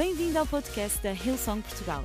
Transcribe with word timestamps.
Bem-vindo 0.00 0.38
ao 0.38 0.46
podcast 0.46 0.98
da 1.02 1.12
Hillsong 1.12 1.60
Portugal. 1.60 2.02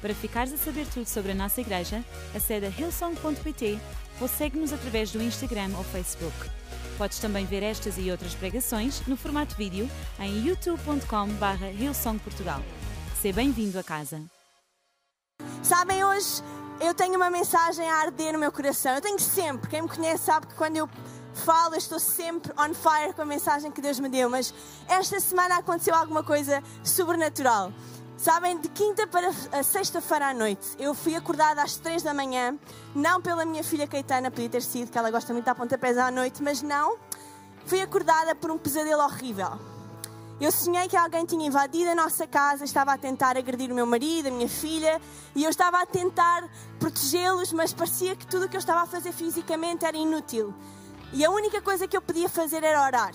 Para 0.00 0.12
ficares 0.12 0.52
a 0.52 0.56
saber 0.56 0.84
tudo 0.88 1.06
sobre 1.06 1.30
a 1.30 1.34
nossa 1.36 1.60
igreja, 1.60 2.04
acede 2.34 2.66
a 2.66 2.68
hillsong.pt 2.68 3.78
ou 4.20 4.26
segue-nos 4.26 4.72
através 4.72 5.12
do 5.12 5.22
Instagram 5.22 5.70
ou 5.76 5.84
Facebook. 5.84 6.34
Podes 6.98 7.20
também 7.20 7.46
ver 7.46 7.62
estas 7.62 7.96
e 7.96 8.10
outras 8.10 8.34
pregações 8.34 9.06
no 9.06 9.16
formato 9.16 9.54
vídeo 9.54 9.88
em 10.18 10.48
youtube.com.br 10.48 11.64
hillsongportugal. 11.78 12.60
Seja 13.22 13.36
bem-vindo 13.36 13.78
a 13.78 13.84
casa. 13.84 14.20
Sabem, 15.62 16.02
hoje 16.02 16.42
eu 16.80 16.92
tenho 16.92 17.14
uma 17.14 17.30
mensagem 17.30 17.88
a 17.88 17.98
arder 17.98 18.32
no 18.32 18.40
meu 18.40 18.50
coração. 18.50 18.96
Eu 18.96 19.00
tenho 19.00 19.20
sempre. 19.20 19.70
Quem 19.70 19.82
me 19.82 19.88
conhece 19.88 20.24
sabe 20.24 20.48
que 20.48 20.54
quando 20.56 20.76
eu 20.76 20.90
falo, 21.38 21.74
eu 21.74 21.78
estou 21.78 21.98
sempre 21.98 22.52
on 22.58 22.74
fire 22.74 23.14
com 23.14 23.22
a 23.22 23.26
mensagem 23.26 23.70
que 23.70 23.80
Deus 23.80 23.98
me 23.98 24.08
deu. 24.08 24.28
Mas 24.28 24.52
esta 24.86 25.18
semana 25.20 25.56
aconteceu 25.56 25.94
alguma 25.94 26.22
coisa 26.22 26.62
sobrenatural. 26.84 27.72
Sabem, 28.18 28.58
de 28.58 28.68
quinta 28.70 29.06
para 29.06 29.32
sexta-feira 29.62 30.30
à 30.30 30.34
noite, 30.34 30.66
eu 30.76 30.92
fui 30.92 31.14
acordada 31.14 31.62
às 31.62 31.76
três 31.76 32.02
da 32.02 32.12
manhã, 32.12 32.58
não 32.92 33.22
pela 33.22 33.44
minha 33.44 33.62
filha 33.62 33.86
Caetana, 33.86 34.28
podia 34.28 34.48
ter 34.48 34.62
sido, 34.62 34.90
que 34.90 34.98
ela 34.98 35.08
gosta 35.08 35.32
muito 35.32 35.48
de 35.48 35.54
pontapés 35.54 35.96
à 35.96 36.10
noite, 36.10 36.42
mas 36.42 36.60
não. 36.60 36.98
Fui 37.64 37.80
acordada 37.80 38.34
por 38.34 38.50
um 38.50 38.58
pesadelo 38.58 39.02
horrível. 39.02 39.56
Eu 40.40 40.50
sonhei 40.50 40.88
que 40.88 40.96
alguém 40.96 41.24
tinha 41.24 41.46
invadido 41.46 41.90
a 41.90 41.94
nossa 41.94 42.26
casa, 42.26 42.64
estava 42.64 42.92
a 42.92 42.98
tentar 42.98 43.36
agredir 43.36 43.70
o 43.70 43.74
meu 43.74 43.86
marido, 43.86 44.28
a 44.28 44.30
minha 44.30 44.48
filha, 44.48 45.00
e 45.34 45.44
eu 45.44 45.50
estava 45.50 45.80
a 45.80 45.86
tentar 45.86 46.48
protegê-los, 46.78 47.52
mas 47.52 47.72
parecia 47.72 48.16
que 48.16 48.26
tudo 48.26 48.46
o 48.46 48.48
que 48.48 48.56
eu 48.56 48.60
estava 48.60 48.82
a 48.82 48.86
fazer 48.86 49.12
fisicamente 49.12 49.84
era 49.84 49.96
inútil. 49.96 50.54
E 51.12 51.24
a 51.24 51.30
única 51.30 51.62
coisa 51.62 51.88
que 51.88 51.96
eu 51.96 52.02
podia 52.02 52.28
fazer 52.28 52.62
era 52.62 52.84
orar. 52.84 53.12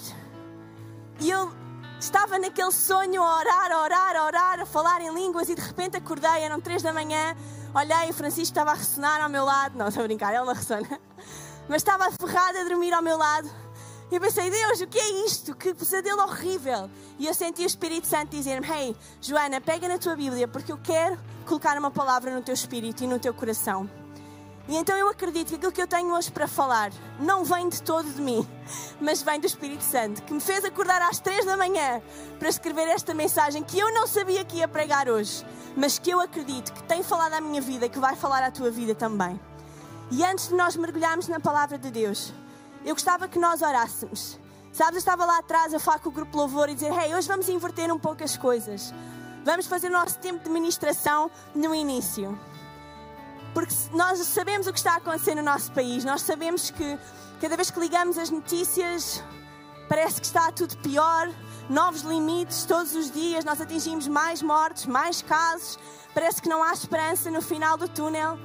E 1.19 1.29
eu 1.29 1.51
estava 1.99 2.39
naquele 2.39 2.71
sonho 2.71 3.21
a 3.21 3.37
orar, 3.37 3.71
a 3.71 3.81
orar, 3.83 4.15
a 4.15 4.25
orar, 4.25 4.59
a 4.59 4.65
falar 4.65 5.01
em 5.01 5.13
línguas 5.13 5.47
e 5.47 5.55
de 5.55 5.61
repente 5.61 5.95
acordei, 5.95 6.41
eram 6.41 6.59
três 6.59 6.81
da 6.81 6.91
manhã, 6.91 7.35
olhei, 7.73 8.09
o 8.09 8.13
Francisco 8.13 8.51
estava 8.51 8.71
a 8.71 8.73
ressonar 8.73 9.21
ao 9.21 9.29
meu 9.29 9.45
lado, 9.45 9.77
não, 9.77 9.87
estou 9.87 10.03
a 10.03 10.07
brincar, 10.07 10.33
ele 10.33 10.43
não 10.43 10.53
ressona, 10.53 10.99
mas 11.69 11.77
estava 11.77 12.11
ferrado 12.11 12.57
a 12.57 12.63
dormir 12.63 12.93
ao 12.93 13.01
meu 13.01 13.17
lado. 13.17 13.49
E 14.11 14.15
eu 14.15 14.21
pensei, 14.21 14.49
Deus, 14.49 14.81
o 14.81 14.87
que 14.87 14.99
é 14.99 15.25
isto? 15.25 15.55
Que 15.55 15.73
pesadelo 15.73 16.21
horrível. 16.21 16.89
E 17.17 17.25
eu 17.25 17.33
senti 17.33 17.63
o 17.63 17.65
Espírito 17.65 18.05
Santo 18.05 18.29
dizer-me, 18.29 18.67
hey, 18.69 18.95
Joana, 19.21 19.61
pega 19.61 19.87
na 19.87 19.97
tua 19.97 20.15
Bíblia, 20.15 20.47
porque 20.47 20.71
eu 20.71 20.77
quero 20.77 21.17
colocar 21.45 21.77
uma 21.77 21.89
palavra 21.89 22.29
no 22.31 22.41
teu 22.41 22.53
espírito 22.53 23.03
e 23.03 23.07
no 23.07 23.17
teu 23.17 23.33
coração. 23.33 23.89
E 24.67 24.77
então 24.77 24.95
eu 24.95 25.09
acredito 25.09 25.49
que 25.49 25.55
aquilo 25.55 25.71
que 25.73 25.81
eu 25.81 25.87
tenho 25.87 26.13
hoje 26.13 26.31
para 26.31 26.47
falar 26.47 26.91
não 27.19 27.43
vem 27.43 27.67
de 27.67 27.83
todo 27.83 28.09
de 28.09 28.21
mim, 28.21 28.47
mas 28.99 29.21
vem 29.21 29.39
do 29.39 29.45
Espírito 29.45 29.83
Santo, 29.83 30.23
que 30.23 30.33
me 30.33 30.39
fez 30.39 30.63
acordar 30.63 31.01
às 31.01 31.19
três 31.19 31.45
da 31.45 31.57
manhã 31.57 32.01
para 32.39 32.47
escrever 32.47 32.87
esta 32.87 33.13
mensagem 33.13 33.61
que 33.61 33.77
eu 33.77 33.93
não 33.93 34.07
sabia 34.07 34.45
que 34.45 34.57
ia 34.57 34.67
pregar 34.67 35.09
hoje, 35.09 35.45
mas 35.75 35.99
que 35.99 36.09
eu 36.09 36.21
acredito 36.21 36.71
que 36.71 36.83
tem 36.83 37.03
falado 37.03 37.33
à 37.33 37.41
minha 37.41 37.59
vida 37.59 37.87
e 37.87 37.89
que 37.89 37.99
vai 37.99 38.15
falar 38.15 38.41
à 38.41 38.51
tua 38.51 38.71
vida 38.71 38.95
também. 38.95 39.37
E 40.09 40.23
antes 40.23 40.47
de 40.47 40.55
nós 40.55 40.77
mergulharmos 40.77 41.27
na 41.27 41.41
palavra 41.41 41.77
de 41.77 41.91
Deus, 41.91 42.33
eu 42.85 42.95
gostava 42.95 43.27
que 43.27 43.37
nós 43.37 43.61
orássemos. 43.61 44.39
Sabes, 44.71 44.93
eu 44.93 44.99
estava 44.99 45.25
lá 45.25 45.39
atrás 45.39 45.73
a 45.73 45.79
falar 45.79 45.99
com 45.99 46.09
o 46.09 46.11
grupo 46.11 46.37
Louvor 46.37 46.69
e 46.69 46.73
dizer: 46.73 46.91
Hey, 46.91 47.13
hoje 47.13 47.27
vamos 47.27 47.49
inverter 47.49 47.93
um 47.93 47.99
pouco 47.99 48.23
as 48.23 48.37
coisas. 48.37 48.93
Vamos 49.43 49.67
fazer 49.67 49.87
o 49.87 49.91
nosso 49.91 50.17
tempo 50.19 50.43
de 50.43 50.49
ministração 50.49 51.29
no 51.53 51.75
início 51.75 52.37
porque 53.53 53.73
nós 53.91 54.19
sabemos 54.19 54.67
o 54.67 54.73
que 54.73 54.79
está 54.79 54.93
a 54.93 54.97
acontecer 54.97 55.35
no 55.35 55.43
nosso 55.43 55.71
país, 55.71 56.03
nós 56.03 56.21
sabemos 56.21 56.71
que 56.71 56.97
cada 57.39 57.55
vez 57.55 57.69
que 57.69 57.79
ligamos 57.79 58.17
as 58.17 58.29
notícias 58.29 59.23
parece 59.87 60.19
que 60.19 60.25
está 60.25 60.51
tudo 60.51 60.75
pior, 60.77 61.29
novos 61.69 62.01
limites 62.01 62.65
todos 62.65 62.95
os 62.95 63.11
dias, 63.11 63.45
nós 63.45 63.61
atingimos 63.61 64.07
mais 64.07 64.41
mortes, 64.41 64.85
mais 64.85 65.21
casos, 65.21 65.77
parece 66.13 66.41
que 66.41 66.49
não 66.49 66.63
há 66.63 66.73
esperança 66.73 67.29
no 67.29 67.41
final 67.41 67.77
do 67.77 67.87
túnel. 67.87 68.39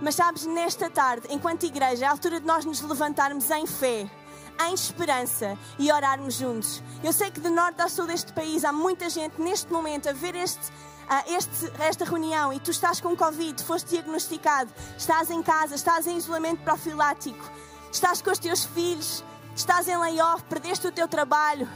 Mas 0.00 0.14
sabes, 0.14 0.44
nesta 0.44 0.90
tarde, 0.90 1.26
enquanto 1.30 1.64
igreja, 1.64 2.04
é 2.04 2.08
a 2.08 2.10
altura 2.10 2.38
de 2.38 2.46
nós 2.46 2.64
nos 2.64 2.82
levantarmos 2.82 3.50
em 3.50 3.66
fé, 3.66 4.10
em 4.68 4.74
esperança 4.74 5.58
e 5.78 5.90
orarmos 5.90 6.34
juntos. 6.34 6.82
Eu 7.02 7.12
sei 7.12 7.30
que 7.30 7.40
de 7.40 7.48
norte 7.48 7.80
a 7.80 7.88
sul 7.88 8.06
deste 8.06 8.32
país 8.32 8.64
há 8.64 8.72
muita 8.72 9.08
gente 9.08 9.40
neste 9.40 9.72
momento 9.72 10.08
a 10.08 10.12
ver 10.12 10.34
este 10.34 10.70
este, 11.28 11.72
esta 11.80 12.04
reunião 12.04 12.52
e 12.52 12.60
tu 12.60 12.70
estás 12.70 13.00
com 13.00 13.16
Covid, 13.16 13.62
foste 13.62 13.90
diagnosticado, 13.90 14.70
estás 14.96 15.30
em 15.30 15.42
casa, 15.42 15.74
estás 15.74 16.06
em 16.06 16.16
isolamento 16.16 16.62
profilático, 16.62 17.50
estás 17.92 18.20
com 18.20 18.30
os 18.30 18.38
teus 18.38 18.64
filhos, 18.64 19.24
estás 19.54 19.88
em 19.88 19.96
layoff, 19.96 20.42
perdeste 20.44 20.86
o 20.86 20.92
teu 20.92 21.06
trabalho 21.06 21.68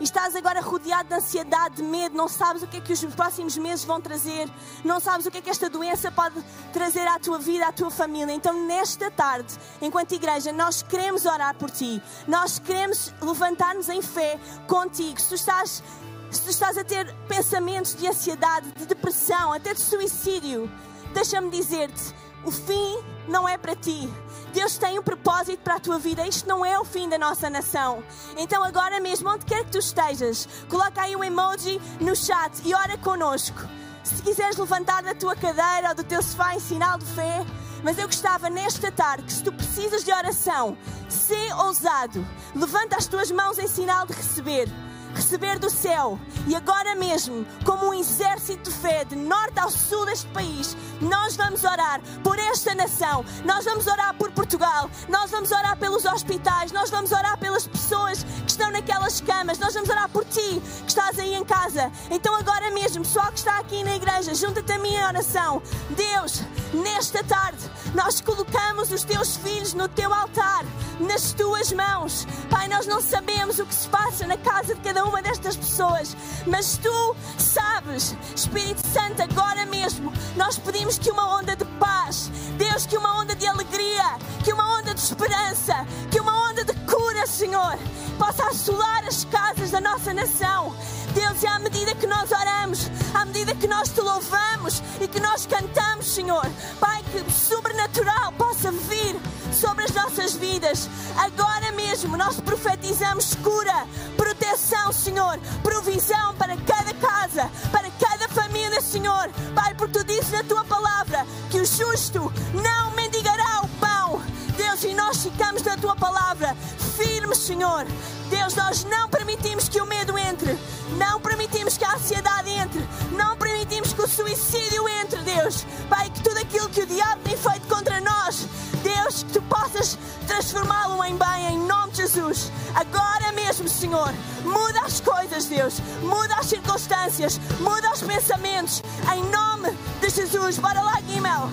e 0.00 0.04
estás 0.04 0.34
agora 0.34 0.62
rodeado 0.62 1.10
de 1.10 1.14
ansiedade, 1.14 1.76
de 1.76 1.82
medo, 1.82 2.16
não 2.16 2.26
sabes 2.26 2.62
o 2.62 2.66
que 2.66 2.78
é 2.78 2.80
que 2.80 2.92
os 2.92 3.04
próximos 3.14 3.58
meses 3.58 3.84
vão 3.84 4.00
trazer, 4.00 4.50
não 4.82 4.98
sabes 4.98 5.26
o 5.26 5.30
que 5.30 5.38
é 5.38 5.42
que 5.42 5.50
esta 5.50 5.68
doença 5.68 6.10
pode 6.10 6.42
trazer 6.72 7.06
à 7.06 7.18
tua 7.18 7.38
vida, 7.38 7.66
à 7.66 7.72
tua 7.72 7.90
família. 7.90 8.32
Então, 8.32 8.66
nesta 8.66 9.10
tarde, 9.10 9.52
enquanto 9.82 10.12
igreja, 10.12 10.52
nós 10.52 10.82
queremos 10.82 11.26
orar 11.26 11.54
por 11.54 11.70
ti, 11.70 12.02
nós 12.26 12.58
queremos 12.58 13.12
levantar-nos 13.20 13.90
em 13.90 14.00
fé 14.00 14.40
contigo. 14.66 15.20
Se 15.20 15.28
tu 15.28 15.34
estás 15.34 15.82
se 16.30 16.42
tu 16.42 16.50
estás 16.50 16.78
a 16.78 16.84
ter 16.84 17.12
pensamentos 17.28 17.94
de 17.94 18.06
ansiedade, 18.06 18.70
de 18.76 18.86
depressão, 18.86 19.52
até 19.52 19.74
de 19.74 19.80
suicídio, 19.80 20.70
deixa-me 21.12 21.50
dizer-te: 21.50 22.14
o 22.44 22.50
fim 22.50 22.98
não 23.28 23.48
é 23.48 23.58
para 23.58 23.74
ti. 23.74 24.08
Deus 24.52 24.78
tem 24.78 24.98
um 24.98 25.02
propósito 25.02 25.60
para 25.62 25.76
a 25.76 25.80
tua 25.80 25.98
vida. 25.98 26.26
Isto 26.26 26.48
não 26.48 26.64
é 26.64 26.78
o 26.78 26.84
fim 26.84 27.08
da 27.08 27.18
nossa 27.18 27.50
nação. 27.50 28.02
Então, 28.36 28.62
agora 28.64 29.00
mesmo, 29.00 29.28
onde 29.28 29.44
quer 29.44 29.64
que 29.64 29.72
tu 29.72 29.78
estejas, 29.78 30.48
coloca 30.68 31.02
aí 31.02 31.14
um 31.14 31.22
emoji 31.22 31.80
no 32.00 32.16
chat 32.16 32.52
e 32.64 32.74
ora 32.74 32.96
conosco. 32.98 33.60
Se 34.02 34.22
quiseres 34.22 34.56
levantar 34.56 35.02
da 35.02 35.14
tua 35.14 35.36
cadeira 35.36 35.90
ou 35.90 35.94
do 35.94 36.04
teu 36.04 36.22
sofá 36.22 36.54
em 36.54 36.60
sinal 36.60 36.98
de 36.98 37.06
fé, 37.06 37.44
mas 37.84 37.98
eu 37.98 38.06
gostava 38.06 38.50
nesta 38.50 38.90
tarde 38.90 39.24
que 39.24 39.32
se 39.32 39.42
tu 39.42 39.52
precisas 39.52 40.04
de 40.04 40.12
oração, 40.12 40.76
sê 41.08 41.52
ousado, 41.54 42.26
levanta 42.54 42.96
as 42.96 43.06
tuas 43.06 43.30
mãos 43.30 43.58
em 43.58 43.68
sinal 43.68 44.06
de 44.06 44.12
receber 44.12 44.68
receber 45.14 45.58
do 45.58 45.70
céu 45.70 46.18
e 46.46 46.54
agora 46.54 46.94
mesmo, 46.94 47.46
como 47.64 47.88
um 47.88 47.94
exército 47.94 48.70
de 48.70 48.76
fé 48.76 49.04
de 49.04 49.16
norte 49.16 49.58
ao 49.58 49.70
sul 49.70 50.06
deste 50.06 50.26
país, 50.28 50.76
nós 51.00 51.36
vamos 51.36 51.64
orar 51.64 52.00
por 52.22 52.38
esta 52.38 52.74
nação, 52.74 53.24
nós 53.44 53.64
vamos 53.64 53.86
orar 53.86 54.14
por 54.14 54.30
Portugal, 54.32 54.90
nós 55.08 55.30
vamos 55.30 55.50
orar 55.50 55.76
pelos 55.76 56.04
hospitais, 56.04 56.72
nós 56.72 56.90
vamos 56.90 57.12
orar 57.12 57.38
pelas 57.38 57.66
pessoas 57.66 58.22
que 58.22 58.50
estão 58.50 58.70
naquelas 58.70 59.20
camas, 59.20 59.58
nós 59.58 59.74
vamos 59.74 59.88
orar 59.88 60.08
por 60.08 60.24
ti 60.24 60.60
que 60.82 60.88
estás 60.88 61.18
aí 61.18 61.34
em 61.34 61.44
casa. 61.44 61.90
Então, 62.10 62.34
agora 62.34 62.70
mesmo, 62.70 63.02
pessoal 63.02 63.30
que 63.32 63.38
está 63.38 63.58
aqui 63.58 63.82
na 63.84 63.96
igreja, 63.96 64.34
junta-te 64.34 64.72
a 64.72 64.78
minha 64.78 65.06
oração. 65.06 65.62
Deus, 65.90 66.42
nesta 66.72 67.22
tarde, 67.24 67.58
nós 67.94 68.20
colocamos 68.20 68.90
os 68.90 69.04
teus 69.04 69.36
filhos 69.36 69.74
no 69.74 69.88
teu 69.88 70.12
altar, 70.12 70.64
nas 71.00 71.32
tuas 71.32 71.72
mãos. 71.72 72.26
Pai, 72.48 72.68
nós 72.68 72.86
não 72.86 73.00
sabemos 73.00 73.58
o 73.58 73.66
que 73.66 73.74
se 73.74 73.88
passa 73.88 74.26
na 74.26 74.36
casa 74.36 74.74
de 74.74 74.80
cada 74.80 75.04
uma 75.04 75.22
destas 75.22 75.56
pessoas, 75.56 76.16
mas 76.46 76.78
tu 76.78 77.16
sabes, 77.38 78.16
Espírito 78.34 78.86
Santo, 78.86 79.22
agora 79.22 79.66
mesmo, 79.66 80.12
nós 80.36 80.58
pedimos 80.58 80.98
que 80.98 81.10
uma 81.10 81.38
onda 81.38 81.56
de 81.56 81.64
paz, 81.78 82.30
Deus, 82.56 82.86
que 82.86 82.96
uma 82.96 83.20
onda 83.20 83.34
de 83.34 83.46
alegria, 83.46 84.18
que 84.44 84.52
uma 84.52 84.78
onda 84.78 84.94
de 84.94 85.00
esperança, 85.00 85.86
que 86.10 86.20
uma 86.20 86.50
onda 86.50 86.64
de 86.64 86.74
cura, 86.80 87.26
Senhor, 87.26 87.78
possa 88.18 88.46
assolar 88.48 89.04
as 89.06 89.24
casas 89.24 89.70
da 89.70 89.80
nossa 89.80 90.12
nação. 90.12 90.76
Deus, 91.12 91.42
e 91.42 91.46
à 91.46 91.58
medida 91.58 91.94
que 91.94 92.06
nós 92.06 92.30
oramos, 92.30 92.90
à 93.14 93.24
medida 93.24 93.54
que 93.54 93.66
nós 93.66 93.88
te 93.88 94.00
louvamos 94.00 94.82
e 95.00 95.08
que 95.08 95.20
nós 95.20 95.46
cantamos, 95.46 96.06
Senhor, 96.06 96.46
Pai, 96.78 97.02
que 97.10 97.32
sobrenatural 97.32 98.32
possa 98.32 98.70
vir 98.70 99.16
sobre 99.52 99.84
as 99.84 99.90
nossas 99.92 100.34
vidas. 100.34 100.88
Agora 101.16 101.72
mesmo 101.72 102.16
nós 102.16 102.40
profetizamos 102.40 103.34
cura, 103.36 103.86
proteção, 104.16 104.92
Senhor, 104.92 105.38
provisão 105.62 106.34
para 106.36 106.56
cada 106.56 106.94
casa, 106.94 107.50
para 107.72 107.90
cada 107.90 108.28
família, 108.28 108.80
Senhor. 108.80 109.30
Pai, 109.54 109.74
porque 109.74 109.98
tu 109.98 110.04
dizes 110.04 110.30
na 110.30 110.44
tua 110.44 110.64
palavra 110.64 111.26
que 111.50 111.58
o 111.58 111.66
justo 111.66 112.32
não 112.54 112.90
mendigará 112.92 113.62
o 113.62 113.68
pão. 113.78 114.22
Deus, 114.56 114.84
e 114.84 114.94
nós 114.94 115.22
ficamos 115.22 115.62
na 115.62 115.76
tua 115.76 115.96
palavra 115.96 116.56
firmes, 116.96 117.38
Senhor. 117.38 117.86
Deus, 118.30 118.54
nós 118.54 118.84
não 118.84 119.08
permitimos 119.08 119.68
que 119.68 119.80
o 119.80 119.86
medo 119.86 120.16
entre, 120.16 120.56
não 120.96 121.20
permitimos 121.20 121.76
que 121.76 121.84
a 121.84 121.94
ansiedade 121.94 122.48
entre, 122.48 122.86
não 123.10 123.36
permitimos 123.36 123.92
que 123.92 124.00
o 124.00 124.08
suicídio 124.08 124.88
entre, 124.88 125.20
Deus. 125.22 125.66
Pai, 125.88 126.08
que 126.10 126.22
tudo 126.22 126.38
aquilo 126.38 126.68
que 126.68 126.82
o 126.82 126.86
diabo 126.86 127.20
tem 127.24 127.36
feito 127.36 127.66
contra 127.66 128.00
nós, 128.00 128.46
Deus, 128.84 129.24
que 129.24 129.32
tu 129.32 129.42
possas 129.42 129.98
transformá-lo 130.28 131.02
em 131.04 131.16
bem, 131.16 131.54
em 131.54 131.58
nome 131.58 131.90
de 131.90 131.98
Jesus. 131.98 132.52
Agora 132.74 133.32
mesmo, 133.32 133.68
Senhor, 133.68 134.14
muda 134.44 134.80
as 134.82 135.00
coisas, 135.00 135.46
Deus, 135.46 135.80
muda 136.00 136.36
as 136.36 136.46
circunstâncias, 136.46 137.40
muda 137.58 137.92
os 137.92 138.00
pensamentos, 138.00 138.80
em 139.12 139.24
nome 139.24 139.76
de 140.00 140.08
Jesus. 140.08 140.56
Bora 140.56 140.80
lá, 140.80 141.00
Guimel. 141.00 141.50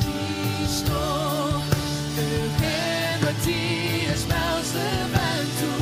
Aqui 0.00 0.64
estou, 0.64 1.62
te 2.16 3.28
a 3.28 3.44
ti 3.44 3.97
as 4.28 4.34
mãos 4.34 4.72
levanto 4.74 5.77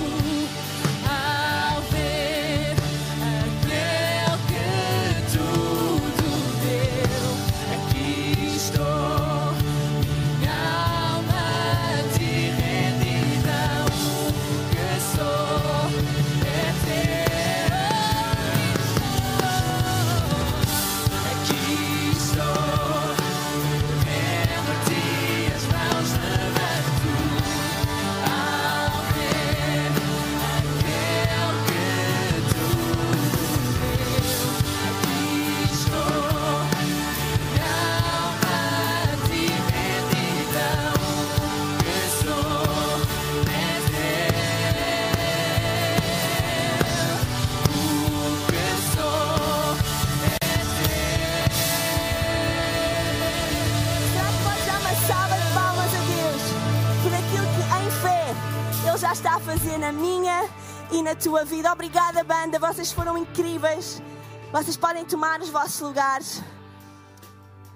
fazer 59.15 59.79
na 59.79 59.93
minha 59.93 60.51
e 60.91 61.01
na 61.01 61.15
tua 61.15 61.45
vida. 61.45 61.73
Obrigada, 61.73 62.25
banda, 62.25 62.59
vocês 62.59 62.91
foram 62.91 63.17
incríveis. 63.17 64.03
Vocês 64.51 64.77
podem 64.77 65.05
tomar 65.05 65.41
os 65.41 65.49
vossos 65.49 65.81
lugares. 65.81 66.43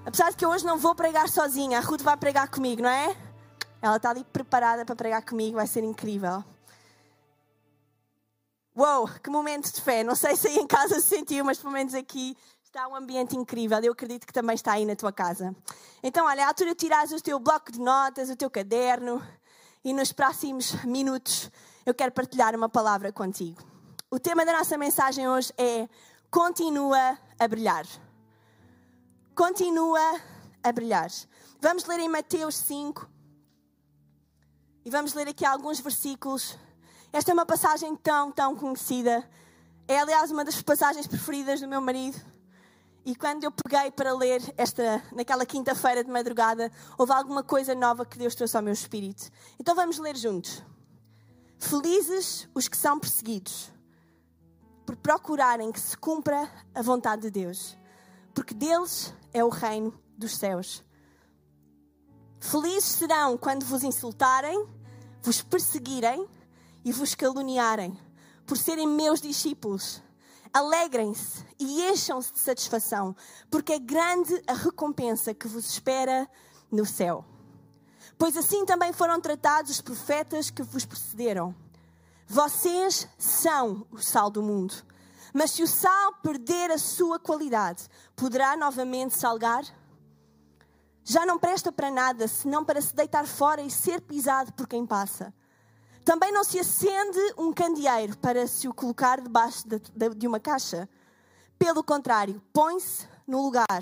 Apesar 0.05 0.31
de 0.31 0.37
que 0.37 0.45
eu 0.45 0.51
hoje 0.51 0.67
não 0.67 0.77
vou 0.77 0.93
pregar 0.93 1.29
sozinha, 1.29 1.79
a 1.79 1.81
Ruth 1.81 2.03
vai 2.03 2.17
pregar 2.17 2.49
comigo, 2.49 2.83
não 2.83 2.91
é? 2.91 3.17
Ela 3.81 3.97
está 3.97 4.11
ali 4.11 4.25
preparada 4.25 4.85
para 4.85 4.97
pregar 4.97 5.23
comigo, 5.23 5.57
vai 5.57 5.69
ser 5.69 5.85
incrível. 5.85 6.43
Uou, 8.77 9.09
que 9.23 9.31
momento 9.31 9.73
de 9.73 9.81
fé. 9.81 10.03
Não 10.03 10.17
sei 10.17 10.35
se 10.35 10.49
aí 10.49 10.59
em 10.59 10.67
casa 10.67 10.97
se 10.97 11.07
sentiu, 11.07 11.45
mas 11.45 11.59
pelo 11.59 11.73
menos 11.73 11.95
aqui 11.95 12.37
está 12.65 12.89
um 12.89 12.97
ambiente 12.97 13.37
incrível. 13.37 13.79
Eu 13.81 13.93
acredito 13.93 14.27
que 14.27 14.33
também 14.33 14.57
está 14.57 14.73
aí 14.73 14.85
na 14.85 14.97
tua 14.97 15.13
casa. 15.13 15.55
Então, 16.03 16.27
olha, 16.27 16.41
é 16.41 16.45
a 16.45 16.49
altura 16.49 16.71
de 16.71 16.77
tirares 16.77 17.13
o 17.13 17.21
teu 17.21 17.39
bloco 17.39 17.71
de 17.71 17.79
notas, 17.79 18.31
o 18.31 18.37
teu 18.37 18.51
caderno 18.51 19.23
e 19.85 19.93
nos 19.93 20.13
próximos 20.13 20.73
minutos 20.85 21.51
eu 21.87 21.95
quero 21.95 22.13
partilhar 22.13 22.55
uma 22.55 22.69
palavra 22.69 23.13
contigo. 23.13 23.63
O 24.11 24.19
tema 24.19 24.45
da 24.45 24.53
nossa 24.53 24.77
mensagem 24.77 25.29
hoje 25.29 25.53
é 25.57 25.89
Continua 26.31 27.19
a 27.39 27.49
brilhar. 27.49 27.87
Continua 29.35 30.21
a 30.63 30.73
brilhar. 30.73 31.11
Vamos 31.61 31.85
ler 31.87 32.01
em 32.01 32.09
Mateus 32.09 32.57
5 32.57 33.09
e 34.85 34.91
vamos 34.91 35.15
ler 35.15 35.29
aqui 35.29 35.45
alguns 35.45 35.81
versículos. 35.81 36.57
Esta 37.13 37.33
é 37.33 37.35
uma 37.35 37.47
passagem 37.47 37.97
tão, 37.97 38.31
tão 38.31 38.55
conhecida. 38.55 39.29
É, 39.89 39.99
aliás, 39.99 40.31
uma 40.31 40.45
das 40.45 40.63
passagens 40.63 41.07
preferidas 41.07 41.61
do 41.61 41.67
meu 41.67 41.81
marido. 41.81 42.21
E 43.05 43.15
quando 43.15 43.45
eu 43.45 43.51
peguei 43.51 43.91
para 43.91 44.15
ler 44.15 44.43
esta, 44.57 45.03
naquela 45.13 45.47
quinta-feira 45.47 46.05
de 46.05 46.11
madrugada, 46.11 46.71
houve 46.99 47.13
alguma 47.13 47.43
coisa 47.43 47.75
nova 47.75 48.05
que 48.05 48.19
Deus 48.19 48.35
trouxe 48.35 48.57
ao 48.57 48.63
meu 48.63 48.73
espírito. 48.73 49.31
Então 49.59 49.75
vamos 49.75 49.99
ler 49.99 50.17
juntos. 50.17 50.63
Felizes 51.59 52.49
os 52.55 52.69
que 52.69 52.77
são 52.77 52.99
perseguidos, 52.99 53.73
por 54.85 54.97
procurarem 54.97 55.73
que 55.73 55.81
se 55.81 55.97
cumpra 55.97 56.51
a 56.75 56.83
vontade 56.83 57.23
de 57.23 57.31
Deus, 57.31 57.77
porque 58.35 58.55
deles 58.55 59.15
é 59.33 59.43
o 59.45 59.49
reino 59.49 59.99
dos 60.17 60.37
céus. 60.37 60.83
Felizes 62.39 62.85
serão 62.85 63.37
quando 63.37 63.65
vos 63.65 63.83
insultarem, 63.83 64.67
vos 65.23 65.43
perseguirem 65.43 66.27
e 66.85 66.93
vos 66.93 67.15
caluniarem, 67.15 67.99
por 68.47 68.57
serem 68.57 68.89
meus 68.89 69.21
discípulos. 69.21 70.03
Alegrem-se 70.53 71.45
e 71.59 71.83
encham-se 71.91 72.33
de 72.33 72.41
satisfação, 72.41 73.15
porque 73.51 73.75
é 73.75 73.79
grande 73.79 74.43
a 74.47 74.53
recompensa 74.53 75.33
que 75.33 75.47
vos 75.47 75.69
espera 75.71 76.29
no 76.71 76.85
céu. 76.85 77.25
Pois 78.19 78.37
assim 78.37 78.67
também 78.67 78.93
foram 78.93 79.21
tratados 79.21 79.71
os 79.71 79.81
profetas 79.81 80.51
que 80.51 80.63
vos 80.63 80.85
precederam. 80.85 81.55
Vocês 82.27 83.09
são 83.19 83.87
o 83.91 83.99
sal 83.99 84.31
do 84.31 84.43
mundo. 84.43 84.75
Mas 85.33 85.53
se 85.53 85.63
o 85.63 85.67
sal 85.67 86.15
perder 86.23 86.71
a 86.71 86.79
sua 86.79 87.19
qualidade, 87.19 87.89
poderá 88.17 88.57
novamente 88.57 89.17
salgar? 89.17 89.65
Já 91.05 91.25
não 91.25 91.39
presta 91.39 91.73
para 91.73 91.91
nada, 91.91 92.29
senão 92.29 92.65
para 92.65 92.81
se 92.81 92.95
deitar 92.95 93.27
fora 93.27 93.63
e 93.63 93.71
ser 93.71 94.01
pisado 94.01 94.53
por 94.53 94.67
quem 94.67 94.85
passa. 94.85 95.33
Também 96.11 96.33
não 96.33 96.43
se 96.43 96.59
acende 96.59 97.21
um 97.39 97.53
candeeiro 97.53 98.19
para 98.19 98.45
se 98.45 98.67
o 98.67 98.75
colocar 98.75 99.21
debaixo 99.21 99.63
de, 100.17 100.27
uma 100.27 100.41
caixa. 100.41 100.89
Pelo 101.57 101.85
contrário, 101.85 102.43
põe-se 102.53 103.07
no 103.25 103.41
lugar 103.41 103.81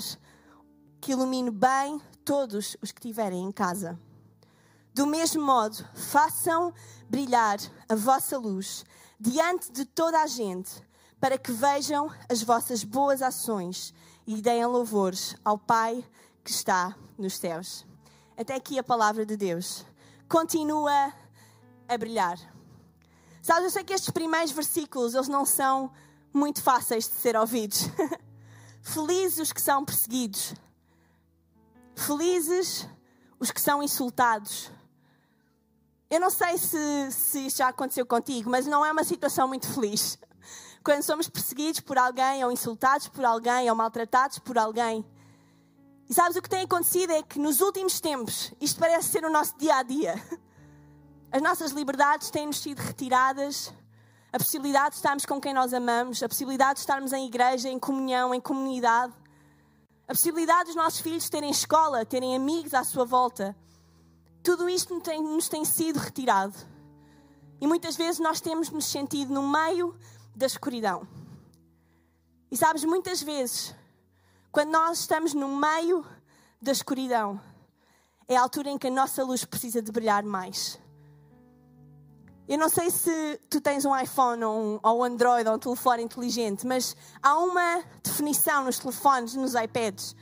que 1.01 1.13
ilumine 1.13 1.51
bem 1.51 1.99
todos 2.27 2.77
os 2.83 2.93
que 2.93 3.01
tiverem 3.01 3.43
em 3.43 3.51
casa. 3.51 3.99
Do 4.93 5.07
mesmo 5.07 5.43
modo, 5.43 5.83
façam 5.95 6.75
brilhar 7.09 7.57
a 7.89 7.95
vossa 7.95 8.37
luz 8.37 8.85
diante 9.19 9.73
de 9.73 9.87
toda 9.87 10.21
a 10.21 10.27
gente, 10.27 10.71
para 11.19 11.39
que 11.39 11.51
vejam 11.51 12.13
as 12.29 12.43
vossas 12.43 12.85
boas 12.85 13.23
ações 13.23 13.95
e 14.27 14.43
deem 14.43 14.67
louvores 14.67 15.35
ao 15.43 15.57
Pai 15.57 16.05
que 16.45 16.51
está 16.51 16.95
nos 17.17 17.39
céus. 17.39 17.87
Até 18.37 18.55
aqui 18.55 18.79
a 18.79 18.85
palavra 18.85 19.25
de 19.25 19.35
Deus. 19.35 19.83
Continua 20.29 21.11
a 21.89 21.97
brilhar. 21.97 22.39
Sabes, 23.43 23.65
eu 23.65 23.71
sei 23.71 23.85
que 23.85 23.95
estes 23.95 24.11
primeiros 24.11 24.53
versículos, 24.53 25.15
eles 25.15 25.29
não 25.29 25.47
são 25.47 25.91
muito 26.33 26.63
fáceis 26.63 27.09
de 27.09 27.15
ser 27.15 27.37
ouvidos. 27.37 27.85
Felizes 28.83 29.39
os 29.39 29.53
que 29.53 29.61
são 29.61 29.85
perseguidos. 29.85 30.55
Felizes 31.97 32.87
os 33.41 33.51
que 33.51 33.61
são 33.61 33.83
insultados. 33.83 34.71
Eu 36.11 36.21
não 36.21 36.31
sei 36.31 36.57
se, 36.59 37.11
se 37.11 37.47
isto 37.47 37.59
já 37.59 37.69
aconteceu 37.69 38.07
contigo, 38.07 38.51
mas 38.51 38.67
não 38.67 38.85
é 38.85 38.93
uma 38.93 39.05
situação 39.05 39.49
muito 39.49 39.67
feliz. 39.67 40.19
Quando 40.85 41.03
somos 41.03 41.29
perseguidos 41.29 41.81
por 41.81 41.99
alguém, 41.99 42.45
ou 42.45 42.53
insultados 42.53 43.09
por 43.09 43.25
alguém, 43.25 43.69
ou 43.69 43.77
maltratados 43.77 44.39
por 44.39 44.57
alguém. 44.57 45.05
E 46.09 46.15
sabes 46.15 46.37
o 46.37 46.43
que 46.43 46.49
tem 46.49 46.63
acontecido 46.63 47.13
é 47.13 47.23
que 47.23 47.39
nos 47.39 47.61
últimos 47.61 48.01
tempos, 48.01 48.55
isto 48.61 48.81
parece 48.81 49.09
ser 49.09 49.25
o 49.25 49.31
nosso 49.31 49.57
dia 49.59 49.77
a 49.77 49.83
dia. 49.83 50.15
As 51.31 51.43
nossas 51.43 51.73
liberdades 51.73 52.31
têm-nos 52.31 52.59
sido 52.59 52.79
retiradas, 52.79 53.73
a 54.33 54.39
possibilidade 54.39 54.91
de 54.91 54.97
estarmos 54.97 55.27
com 55.27 55.39
quem 55.39 55.53
nós 55.53 55.75
amamos, 55.75 56.23
a 56.23 56.29
possibilidade 56.29 56.75
de 56.75 56.81
estarmos 56.81 57.13
em 57.13 57.27
igreja, 57.27 57.69
em 57.69 57.79
comunhão, 57.79 58.35
em 58.35 58.41
comunidade, 58.41 59.13
a 60.09 60.13
possibilidade 60.13 60.69
dos 60.69 60.75
nossos 60.75 61.01
filhos 61.01 61.29
terem 61.29 61.51
escola, 61.51 62.03
terem 62.03 62.35
amigos 62.35 62.73
à 62.73 62.83
sua 62.83 63.05
volta. 63.05 63.55
Tudo 64.43 64.71
isto 64.71 64.95
nos 64.95 65.49
tem, 65.51 65.67
sido 65.67 65.99
retirado. 65.99 66.55
E 67.61 67.67
muitas 67.67 67.95
vezes 67.95 68.19
nós 68.19 68.41
temos 68.41 68.71
nos 68.71 68.87
sentido 68.87 69.35
no 69.35 69.47
meio 69.47 69.95
da 70.35 70.47
escuridão. 70.47 71.07
E 72.51 72.57
sabes, 72.57 72.85
muitas 72.85 73.23
vezes, 73.23 73.75
quando 74.51 74.71
nós 74.71 75.01
estamos 75.01 75.35
no 75.35 75.55
meio 75.55 76.07
da 76.63 76.73
escuridão, 76.73 77.39
é 78.27 78.35
a 78.35 78.41
altura 78.41 78.71
em 78.71 78.79
que 78.79 78.87
a 78.87 78.91
nossa 78.91 79.23
luz 79.23 79.45
precisa 79.45 79.83
de 79.83 79.93
brilhar 79.93 80.23
mais. 80.23 80.81
Eu 82.49 82.57
não 82.57 82.71
sei 82.71 82.91
se 82.91 83.39
tu 83.51 83.61
tens 83.61 83.85
um 83.85 83.95
iPhone 83.95 84.43
ou 84.43 84.59
um, 84.59 84.81
ou 84.83 85.01
um 85.01 85.05
Android 85.05 85.47
ou 85.47 85.57
um 85.57 85.59
telefone 85.59 86.03
inteligente, 86.03 86.67
mas 86.67 86.97
há 87.23 87.39
uma 87.39 87.85
definição 88.03 88.65
nos 88.65 88.79
telefones, 88.79 89.35
nos 89.35 89.55
iPads, 89.55 90.17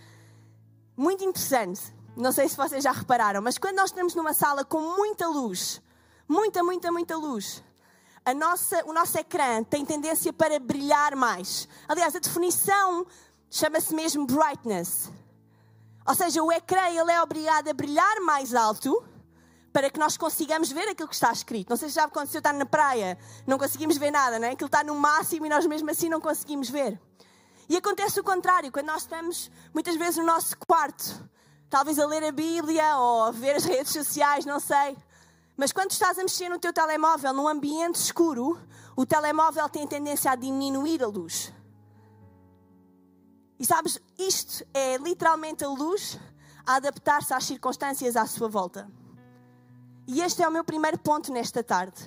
muito 0.97 1.23
interessante. 1.23 1.81
Não 2.17 2.33
sei 2.33 2.49
se 2.49 2.57
vocês 2.57 2.83
já 2.83 2.91
repararam, 2.91 3.41
mas 3.41 3.59
quando 3.59 3.77
nós 3.77 3.91
estamos 3.91 4.13
numa 4.17 4.33
sala 4.33 4.65
com 4.65 4.81
muita 4.81 5.29
luz, 5.29 5.81
muita, 6.27 6.65
muita, 6.65 6.91
muita 6.91 7.17
luz, 7.17 7.63
a 8.25 8.35
nossa, 8.35 8.85
o 8.87 8.93
nosso 8.93 9.17
ecrã 9.17 9.63
tem 9.63 9.85
tendência 9.85 10.33
para 10.33 10.59
brilhar 10.59 11.15
mais. 11.15 11.69
Aliás, 11.87 12.17
a 12.17 12.19
definição 12.19 13.07
chama-se 13.49 13.95
mesmo 13.95 14.27
brightness. 14.27 15.13
Ou 16.05 16.15
seja, 16.17 16.43
o 16.43 16.51
ecrã 16.51 16.89
ele 16.89 17.13
é 17.13 17.23
obrigado 17.23 17.69
a 17.69 17.73
brilhar 17.73 18.21
mais 18.23 18.53
alto 18.53 19.01
para 19.77 19.91
que 19.91 20.01
nós 20.01 20.17
consigamos 20.17 20.73
ver 20.73 20.89
aquilo 20.89 21.07
que 21.07 21.15
está 21.15 21.31
escrito. 21.31 21.69
Não 21.69 21.77
sei 21.77 21.91
se 21.91 21.97
já 21.97 22.05
aconteceu 22.05 22.39
estar 22.39 22.55
na 22.55 22.65
praia, 22.65 23.19
não 23.47 23.59
conseguimos 23.59 23.99
ver 23.99 24.11
nada, 24.11 24.39
não 24.39 24.49
é? 24.49 24.53
Aquilo 24.53 24.69
está 24.69 24.83
no 24.83 24.95
máximo 24.95 25.45
e 25.45 25.51
nós 25.51 25.67
mesmo 25.67 25.91
assim 25.91 26.09
não 26.09 26.19
conseguimos 26.19 26.71
ver. 26.71 26.99
E 27.69 27.77
acontece 27.77 28.19
o 28.19 28.25
contrário, 28.25 28.73
quando 28.73 28.87
nós 28.87 29.03
estamos 29.03 29.51
muitas 29.75 29.95
vezes 29.97 30.17
no 30.17 30.25
nosso 30.25 30.57
quarto, 30.67 31.23
talvez 31.69 31.99
a 31.99 32.07
ler 32.07 32.25
a 32.25 32.33
Bíblia 32.33 32.97
ou 32.97 33.25
a 33.25 33.31
ver 33.33 33.57
as 33.57 33.67
redes 33.69 33.93
sociais, 33.93 34.47
não 34.47 34.59
sei. 34.59 34.97
Mas 35.59 35.73
quando 35.73 35.91
estás 35.91 36.19
a 36.19 36.23
mexer 36.23 36.49
no 36.49 36.59
teu 36.59 36.73
telemóvel 36.73 37.35
num 37.35 37.47
ambiente 37.47 37.97
escuro, 37.97 38.59
o 38.97 39.05
telemóvel 39.05 39.69
tem 39.69 39.87
tendência 39.87 40.31
a 40.31 40.37
diminuir 40.37 41.03
a 41.03 41.07
luz. 41.07 41.53
E 43.61 43.67
sabes, 43.67 44.01
isto 44.19 44.67
é 44.73 44.97
literalmente 44.97 45.63
a 45.67 45.69
luz 45.69 46.19
a 46.65 46.77
adaptar-se 46.77 47.35
às 47.35 47.45
circunstâncias 47.45 48.17
à 48.17 48.25
sua 48.25 48.49
volta. 48.49 48.91
E 50.09 50.21
este 50.21 50.41
é 50.41 50.49
o 50.49 50.53
meu 50.53 50.63
primeiro 50.63 50.97
ponto 50.99 51.33
nesta 51.33 51.65
tarde. 51.65 52.01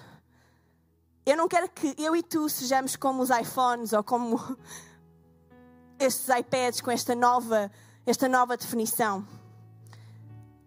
Eu 1.26 1.36
não 1.36 1.50
quero 1.50 1.70
que 1.70 1.94
eu 1.98 2.16
e 2.16 2.24
tu 2.24 2.48
sejamos 2.48 2.96
como 2.96 3.22
os 3.22 3.30
iPhones 3.30 3.92
ou 3.92 4.02
como 4.02 4.40
estes 6.00 6.30
iPads 6.30 6.80
com 6.80 6.92
esta 6.92 7.14
nova, 7.14 7.70
esta 8.06 8.30
nova 8.30 8.56
definição. 8.56 9.28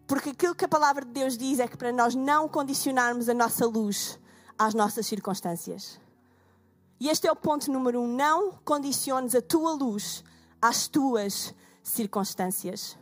Porque 0.06 0.30
aquilo 0.30 0.54
que 0.54 0.66
a 0.66 0.68
palavra 0.68 1.06
de 1.06 1.10
Deus 1.10 1.38
diz 1.38 1.58
é 1.58 1.66
que 1.66 1.76
para 1.76 1.90
nós 1.90 2.14
não 2.14 2.46
condicionarmos 2.46 3.30
a 3.30 3.34
nossa 3.34 3.66
luz 3.66 4.18
às 4.58 4.74
nossas 4.74 5.06
circunstâncias. 5.06 5.98
E 7.00 7.08
este 7.08 7.26
é 7.26 7.32
o 7.32 7.36
ponto 7.36 7.72
número 7.72 7.98
um. 7.98 8.06
Não 8.06 8.52
condiciones 8.62 9.34
a 9.34 9.40
tua 9.40 9.72
luz 9.72 10.22
às 10.60 10.86
tuas 10.86 11.54
circunstâncias. 11.82 12.96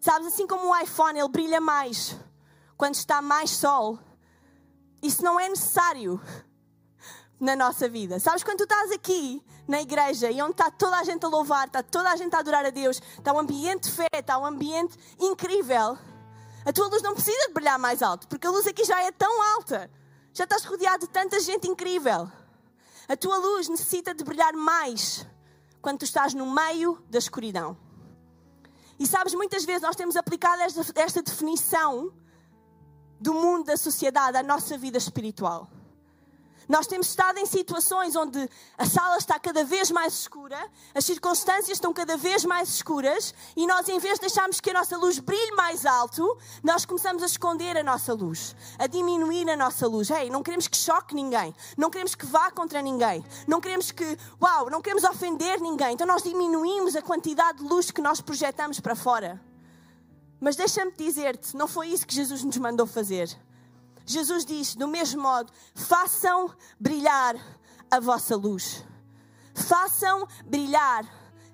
Sabes, 0.00 0.28
assim 0.28 0.46
como 0.46 0.70
o 0.70 0.76
iPhone, 0.76 1.18
ele 1.18 1.28
brilha 1.28 1.60
mais 1.60 2.16
quando 2.80 2.94
está 2.94 3.20
mais 3.20 3.50
sol. 3.50 3.98
Isso 5.02 5.22
não 5.22 5.38
é 5.38 5.50
necessário 5.50 6.18
na 7.38 7.54
nossa 7.54 7.86
vida. 7.86 8.18
Sabes, 8.18 8.42
quando 8.42 8.56
tu 8.56 8.62
estás 8.62 8.90
aqui 8.90 9.44
na 9.68 9.82
igreja 9.82 10.30
e 10.30 10.40
onde 10.40 10.52
está 10.52 10.70
toda 10.70 10.96
a 10.96 11.04
gente 11.04 11.22
a 11.22 11.28
louvar, 11.28 11.66
está 11.66 11.82
toda 11.82 12.10
a 12.10 12.16
gente 12.16 12.34
a 12.34 12.38
adorar 12.38 12.64
a 12.64 12.70
Deus, 12.70 12.98
está 13.18 13.34
um 13.34 13.38
ambiente 13.38 13.82
de 13.82 13.90
fé, 13.90 14.08
está 14.14 14.38
um 14.38 14.46
ambiente 14.46 14.98
incrível, 15.18 15.98
a 16.64 16.72
tua 16.72 16.88
luz 16.88 17.02
não 17.02 17.12
precisa 17.12 17.48
de 17.48 17.52
brilhar 17.52 17.78
mais 17.78 18.00
alto, 18.00 18.26
porque 18.26 18.46
a 18.46 18.50
luz 18.50 18.66
aqui 18.66 18.82
já 18.82 18.98
é 19.02 19.12
tão 19.12 19.42
alta 19.56 19.90
Já 20.32 20.44
estás 20.44 20.64
rodeado 20.64 21.06
de 21.06 21.12
tanta 21.12 21.38
gente 21.38 21.68
incrível. 21.68 22.32
A 23.06 23.14
tua 23.14 23.36
luz 23.36 23.68
necessita 23.68 24.14
de 24.14 24.24
brilhar 24.24 24.54
mais 24.54 25.26
quando 25.82 25.98
tu 25.98 26.04
estás 26.06 26.32
no 26.32 26.50
meio 26.50 26.98
da 27.10 27.18
escuridão. 27.18 27.76
E 28.98 29.06
sabes, 29.06 29.34
muitas 29.34 29.66
vezes 29.66 29.82
nós 29.82 29.96
temos 29.96 30.16
aplicado 30.16 30.62
esta, 30.62 30.80
esta 30.94 31.22
definição 31.22 32.10
do 33.20 33.34
mundo, 33.34 33.66
da 33.66 33.76
sociedade, 33.76 34.36
à 34.36 34.42
nossa 34.42 34.78
vida 34.78 34.96
espiritual. 34.98 35.68
Nós 36.70 36.86
temos 36.86 37.08
estado 37.08 37.36
em 37.38 37.46
situações 37.46 38.14
onde 38.14 38.48
a 38.78 38.86
sala 38.86 39.16
está 39.18 39.40
cada 39.40 39.64
vez 39.64 39.90
mais 39.90 40.14
escura, 40.14 40.56
as 40.94 41.04
circunstâncias 41.04 41.70
estão 41.70 41.92
cada 41.92 42.16
vez 42.16 42.44
mais 42.44 42.68
escuras 42.68 43.34
e 43.56 43.66
nós, 43.66 43.88
em 43.88 43.98
vez 43.98 44.14
de 44.14 44.20
deixarmos 44.20 44.60
que 44.60 44.70
a 44.70 44.74
nossa 44.74 44.96
luz 44.96 45.18
brilhe 45.18 45.50
mais 45.56 45.84
alto, 45.84 46.38
nós 46.62 46.84
começamos 46.84 47.24
a 47.24 47.26
esconder 47.26 47.76
a 47.76 47.82
nossa 47.82 48.14
luz, 48.14 48.54
a 48.78 48.86
diminuir 48.86 49.50
a 49.50 49.56
nossa 49.56 49.88
luz. 49.88 50.10
Ei, 50.10 50.30
não 50.30 50.44
queremos 50.44 50.68
que 50.68 50.76
choque 50.76 51.12
ninguém, 51.12 51.52
não 51.76 51.90
queremos 51.90 52.14
que 52.14 52.24
vá 52.24 52.52
contra 52.52 52.80
ninguém, 52.80 53.24
não 53.48 53.60
queremos 53.60 53.90
que, 53.90 54.16
uau, 54.40 54.70
não 54.70 54.80
queremos 54.80 55.02
ofender 55.02 55.60
ninguém. 55.60 55.94
Então 55.94 56.06
nós 56.06 56.22
diminuímos 56.22 56.94
a 56.94 57.02
quantidade 57.02 57.58
de 57.58 57.64
luz 57.64 57.90
que 57.90 58.00
nós 58.00 58.20
projetamos 58.20 58.78
para 58.78 58.94
fora. 58.94 59.49
Mas 60.40 60.56
deixa-me 60.56 60.92
dizer-te, 60.92 61.54
não 61.56 61.68
foi 61.68 61.88
isso 61.88 62.06
que 62.06 62.14
Jesus 62.14 62.42
nos 62.42 62.56
mandou 62.56 62.86
fazer. 62.86 63.28
Jesus 64.06 64.44
diz, 64.44 64.74
do 64.74 64.88
mesmo 64.88 65.22
modo, 65.22 65.52
façam 65.74 66.52
brilhar 66.78 67.36
a 67.90 68.00
vossa 68.00 68.34
luz. 68.36 68.84
Façam 69.54 70.26
brilhar 70.46 71.04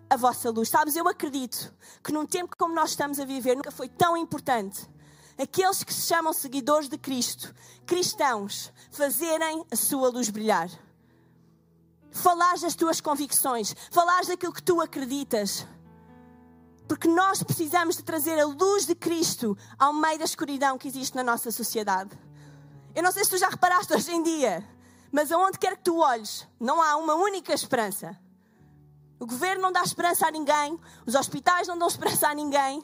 a 0.09 0.17
vossa 0.17 0.51
luz. 0.51 0.69
Sabes, 0.69 0.95
eu 0.95 1.09
acredito 1.09 1.75
que 2.03 2.13
num 2.13 2.25
tempo 2.25 2.57
como 2.57 2.75
nós 2.75 2.91
estamos 2.91 3.19
a 3.19 3.25
viver, 3.25 3.57
nunca 3.57 3.71
foi 3.71 3.89
tão 3.89 4.17
importante 4.17 4.89
aqueles 5.39 5.85
que 5.85 5.93
se 5.93 6.07
chamam 6.07 6.33
seguidores 6.33 6.89
de 6.89 6.97
Cristo, 6.97 7.55
cristãos, 7.85 8.73
fazerem 8.91 9.65
a 9.71 9.77
sua 9.77 10.09
luz 10.09 10.31
brilhar. 10.31 10.71
Falares 12.11 12.63
das 12.63 12.75
tuas 12.75 13.01
convicções, 13.01 13.75
falares 13.91 14.29
daquilo 14.29 14.53
que 14.53 14.63
tu 14.63 14.81
acreditas. 14.81 15.67
Porque 16.89 17.09
nós 17.09 17.43
precisamos 17.43 17.97
de 17.97 18.03
trazer 18.03 18.39
a 18.39 18.47
luz 18.47 18.87
de 18.87 18.95
Cristo 18.95 19.57
ao 19.79 19.93
meio 19.93 20.19
da 20.19 20.25
escuridão 20.25 20.79
que 20.79 20.89
existe 20.89 21.17
na 21.17 21.25
nossa 21.25 21.51
sociedade. 21.51 22.17
Eu 22.95 23.03
não 23.03 23.13
sei 23.13 23.25
se 23.25 23.31
tu 23.31 23.39
já 23.39 23.49
reparaste 23.49 23.93
hoje 23.93 24.13
em 24.13 24.23
dia, 24.23 24.67
mas 25.11 25.31
aonde 25.33 25.59
quer 25.59 25.77
que 25.77 25.85
tu 25.85 25.99
olhes, 25.99 26.47
não 26.59 26.81
há 26.81 26.97
uma 26.97 27.15
única 27.15 27.53
esperança. 27.53 28.19
O 29.19 29.27
governo 29.27 29.63
não 29.63 29.73
dá 29.73 29.83
esperança 29.83 30.27
a 30.27 30.31
ninguém, 30.31 30.79
os 31.07 31.15
hospitais 31.15 31.69
não 31.69 31.79
dão 31.79 31.89
esperança 31.89 32.29
a 32.29 32.35
ninguém. 32.35 32.83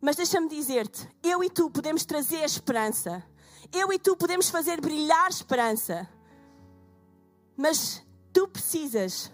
Mas 0.00 0.16
deixa-me 0.16 0.48
dizer-te, 0.48 1.08
eu 1.22 1.42
e 1.42 1.50
tu 1.50 1.70
podemos 1.70 2.04
trazer 2.04 2.44
esperança. 2.44 3.24
Eu 3.72 3.92
e 3.92 3.98
tu 3.98 4.16
podemos 4.16 4.48
fazer 4.48 4.80
brilhar 4.80 5.28
esperança. 5.28 6.08
Mas 7.56 8.02
tu 8.32 8.48
precisas 8.48 9.32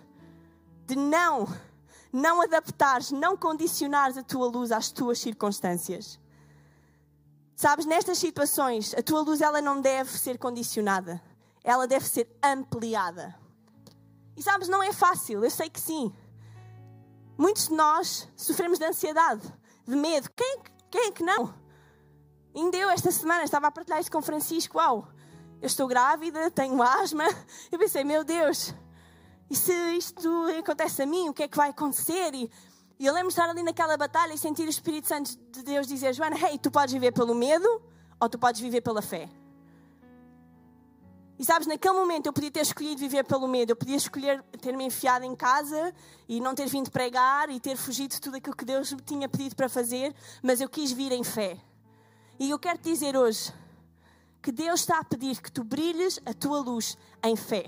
de 0.87 0.97
não, 0.97 1.47
não 2.14 2.40
adaptares, 2.40 3.11
não 3.11 3.37
condicionares 3.37 4.16
a 4.16 4.23
tua 4.23 4.47
luz 4.47 4.71
às 4.71 4.92
tuas 4.92 5.18
circunstâncias. 5.18 6.21
Sabes, 7.56 7.87
nestas 7.87 8.18
situações, 8.18 8.94
a 8.94 9.02
tua 9.02 9.21
luz 9.21 9.40
ela 9.40 9.61
não 9.61 9.80
deve 9.80 10.16
ser 10.16 10.38
condicionada, 10.38 11.21
ela 11.64 11.88
deve 11.88 12.06
ser 12.06 12.28
ampliada. 12.40 13.35
E 14.37 14.42
sabes, 14.44 14.68
não 14.68 14.80
é 14.80 14.92
fácil, 14.92 15.42
eu 15.42 15.50
sei 15.50 15.68
que 15.68 15.80
sim. 15.80 16.14
Muitos 17.37 17.66
de 17.66 17.75
nós 17.75 18.28
sofremos 18.37 18.78
de 18.78 18.85
ansiedade, 18.85 19.42
de 19.85 19.97
medo. 19.97 20.30
Quem, 20.37 20.61
quem 20.92 21.09
é 21.09 21.11
que 21.11 21.25
não? 21.25 21.52
Ainda 22.54 22.76
eu, 22.76 22.90
esta 22.90 23.11
semana, 23.11 23.42
estava 23.42 23.66
a 23.66 23.73
partilhar 23.73 23.99
isso 23.99 24.12
com 24.12 24.23
Francisco. 24.23 24.78
Uau, 24.78 25.09
eu 25.61 25.66
estou 25.66 25.88
grávida, 25.88 26.49
tenho 26.52 26.80
asma. 26.80 27.25
Eu 27.73 27.78
pensei, 27.78 28.04
meu 28.04 28.23
Deus, 28.23 28.73
e 29.51 29.57
se 29.57 29.73
isto 29.97 30.29
acontece 30.59 31.03
a 31.03 31.07
mim, 31.07 31.29
o 31.29 31.35
que 31.35 31.43
é 31.43 31.49
que 31.49 31.57
vai 31.57 31.71
acontecer? 31.71 32.35
E 32.35 32.51
eu 33.07 33.13
lembro 33.13 33.29
estar 33.29 33.49
ali 33.49 33.63
naquela 33.63 33.97
batalha 33.97 34.33
e 34.33 34.39
sentir 34.39 34.67
o 34.67 34.71
Espírito 34.71 35.09
Santo 35.09 35.37
de 35.51 35.63
Deus 35.63 35.87
dizer: 35.87 36.15
Joana, 36.15 36.37
hey, 36.39 36.59
tu 36.59 36.71
podes 36.71 36.93
viver 36.93 37.13
pelo 37.13 37.35
medo 37.35 37.69
ou 38.21 38.29
tu 38.29 38.39
podes 38.39 38.61
viver 38.61 38.81
pela 38.81 39.03
fé. 39.03 39.29
E 41.37 41.45
sabes, 41.45 41.67
naquele 41.67 41.95
momento 41.95 42.27
eu 42.27 42.33
podia 42.33 42.51
ter 42.51 42.61
escolhido 42.61 43.01
viver 43.01 43.25
pelo 43.25 43.49
medo, 43.49 43.71
eu 43.71 43.77
podia 43.77 43.97
escolher 43.97 44.41
ter-me 44.61 44.85
enfiado 44.85 45.25
em 45.25 45.35
casa 45.35 45.93
e 46.29 46.41
não 46.41 46.55
ter 46.55 46.69
vindo 46.69 46.91
pregar 46.91 47.51
e 47.51 47.59
ter 47.59 47.77
fugido 47.77 48.15
de 48.15 48.21
tudo 48.21 48.37
aquilo 48.37 48.55
que 48.55 48.65
Deus 48.65 48.93
me 48.93 49.03
tinha 49.03 49.29
pedido 49.29 49.57
para 49.57 49.69
fazer, 49.69 50.15
mas 50.41 50.61
eu 50.61 50.69
quis 50.69 50.93
vir 50.93 51.11
em 51.11 51.25
fé. 51.25 51.59
E 52.39 52.51
eu 52.51 52.59
quero 52.59 52.79
te 52.79 52.85
dizer 52.85 53.17
hoje 53.17 53.53
que 54.41 54.53
Deus 54.53 54.81
está 54.81 55.01
a 55.01 55.05
pedir 55.05 55.43
que 55.43 55.51
tu 55.51 55.65
brilhes 55.65 56.21
a 56.25 56.33
tua 56.33 56.61
luz 56.61 56.97
em 57.23 57.35
fé. 57.35 57.67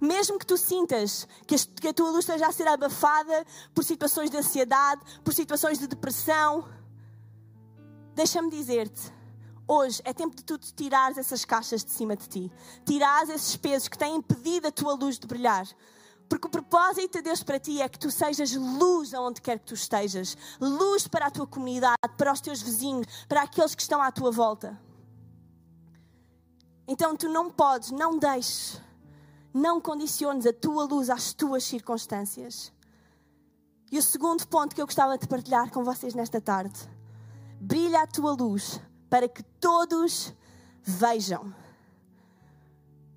Mesmo 0.00 0.38
que 0.38 0.46
tu 0.46 0.56
sintas 0.56 1.26
que 1.46 1.88
a 1.88 1.92
tua 1.92 2.10
luz 2.10 2.20
esteja 2.20 2.46
a 2.46 2.52
ser 2.52 2.68
abafada 2.68 3.44
por 3.74 3.82
situações 3.82 4.30
de 4.30 4.36
ansiedade, 4.36 5.02
por 5.24 5.34
situações 5.34 5.78
de 5.78 5.88
depressão, 5.88 6.68
deixa-me 8.14 8.48
dizer-te, 8.48 9.12
hoje 9.66 10.00
é 10.04 10.12
tempo 10.12 10.36
de 10.36 10.44
tu 10.44 10.56
tirares 10.58 11.18
essas 11.18 11.44
caixas 11.44 11.84
de 11.84 11.90
cima 11.90 12.16
de 12.16 12.28
ti, 12.28 12.52
tirares 12.84 13.28
esses 13.28 13.56
pesos 13.56 13.88
que 13.88 13.98
têm 13.98 14.16
impedido 14.16 14.68
a 14.68 14.72
tua 14.72 14.94
luz 14.94 15.18
de 15.18 15.26
brilhar. 15.26 15.66
Porque 16.28 16.46
o 16.46 16.50
propósito 16.50 17.18
de 17.18 17.22
Deus 17.22 17.42
para 17.42 17.58
ti 17.58 17.80
é 17.80 17.88
que 17.88 17.98
tu 17.98 18.10
sejas 18.10 18.54
luz 18.54 19.14
aonde 19.14 19.40
quer 19.40 19.58
que 19.58 19.64
tu 19.64 19.74
estejas, 19.74 20.36
luz 20.60 21.08
para 21.08 21.26
a 21.26 21.30
tua 21.30 21.46
comunidade, 21.46 21.96
para 22.18 22.32
os 22.32 22.40
teus 22.40 22.60
vizinhos, 22.60 23.06
para 23.26 23.42
aqueles 23.42 23.74
que 23.74 23.82
estão 23.82 24.00
à 24.02 24.12
tua 24.12 24.30
volta. 24.30 24.78
Então 26.86 27.16
tu 27.16 27.28
não 27.28 27.50
podes, 27.50 27.90
não 27.90 28.18
deixes 28.18 28.80
não 29.52 29.80
condiciones 29.80 30.46
a 30.46 30.52
tua 30.52 30.84
luz 30.84 31.10
às 31.10 31.32
tuas 31.32 31.64
circunstâncias. 31.64 32.72
E 33.90 33.98
o 33.98 34.02
segundo 34.02 34.46
ponto 34.46 34.74
que 34.74 34.82
eu 34.82 34.86
gostava 34.86 35.16
de 35.16 35.26
partilhar 35.26 35.70
com 35.70 35.82
vocês 35.82 36.14
nesta 36.14 36.40
tarde: 36.40 36.78
brilha 37.60 38.02
a 38.02 38.06
tua 38.06 38.32
luz 38.32 38.80
para 39.08 39.28
que 39.28 39.42
todos 39.42 40.34
vejam. 40.82 41.54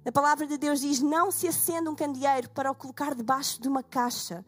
A 0.06 0.12
palavra 0.12 0.48
de 0.48 0.58
Deus 0.58 0.82
diz: 0.82 1.00
Não 1.02 1.30
se 1.30 1.48
acenda 1.48 1.90
um 1.90 1.96
candeeiro 1.96 2.50
para 2.50 2.72
o 2.72 2.76
colocar 2.76 3.14
debaixo 3.14 3.62
de 3.62 3.68
uma 3.68 3.84
caixa. 3.84 4.44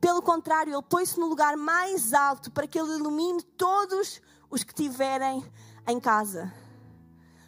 Pelo 0.00 0.20
contrário, 0.20 0.74
ele 0.74 0.82
põe-se 0.82 1.18
no 1.18 1.26
lugar 1.26 1.56
mais 1.56 2.12
alto 2.12 2.50
para 2.50 2.66
que 2.66 2.78
ele 2.78 2.96
ilumine 2.96 3.42
todos 3.42 4.20
os 4.50 4.62
que 4.62 4.74
tiverem 4.74 5.44
em 5.86 6.00
casa. 6.00 6.52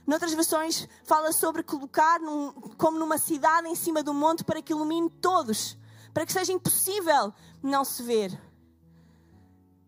Noutras 0.09 0.33
versões, 0.33 0.89
fala 1.05 1.33
sobre 1.33 1.63
colocar 1.63 2.19
num, 2.19 2.51
como 2.79 2.99
numa 2.99 3.19
cidade 3.19 3.69
em 3.69 3.75
cima 3.75 4.03
do 4.03 4.15
monte 4.15 4.43
para 4.43 4.63
que 4.63 4.73
ilumine 4.73 5.11
todos, 5.11 5.77
para 6.15 6.25
que 6.25 6.33
seja 6.33 6.51
impossível 6.51 7.31
não 7.63 7.85
se 7.85 8.03
ver. 8.03 8.41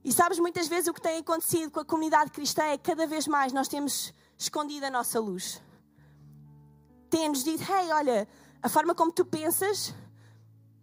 E 0.04 0.12
sabes, 0.12 0.38
muitas 0.38 0.68
vezes 0.68 0.88
o 0.88 0.92
que 0.92 1.00
tem 1.00 1.20
acontecido 1.20 1.70
com 1.70 1.80
a 1.80 1.84
comunidade 1.86 2.32
cristã 2.32 2.64
é 2.64 2.76
que 2.76 2.84
cada 2.84 3.06
vez 3.06 3.26
mais 3.26 3.54
nós 3.54 3.66
temos 3.66 4.12
escondido 4.36 4.84
a 4.84 4.90
nossa 4.90 5.18
luz. 5.18 5.62
Tem-nos 7.08 7.42
dito, 7.42 7.62
hey, 7.62 7.90
olha, 7.90 8.28
a 8.62 8.68
forma 8.68 8.94
como 8.94 9.10
tu 9.10 9.24
pensas, 9.24 9.94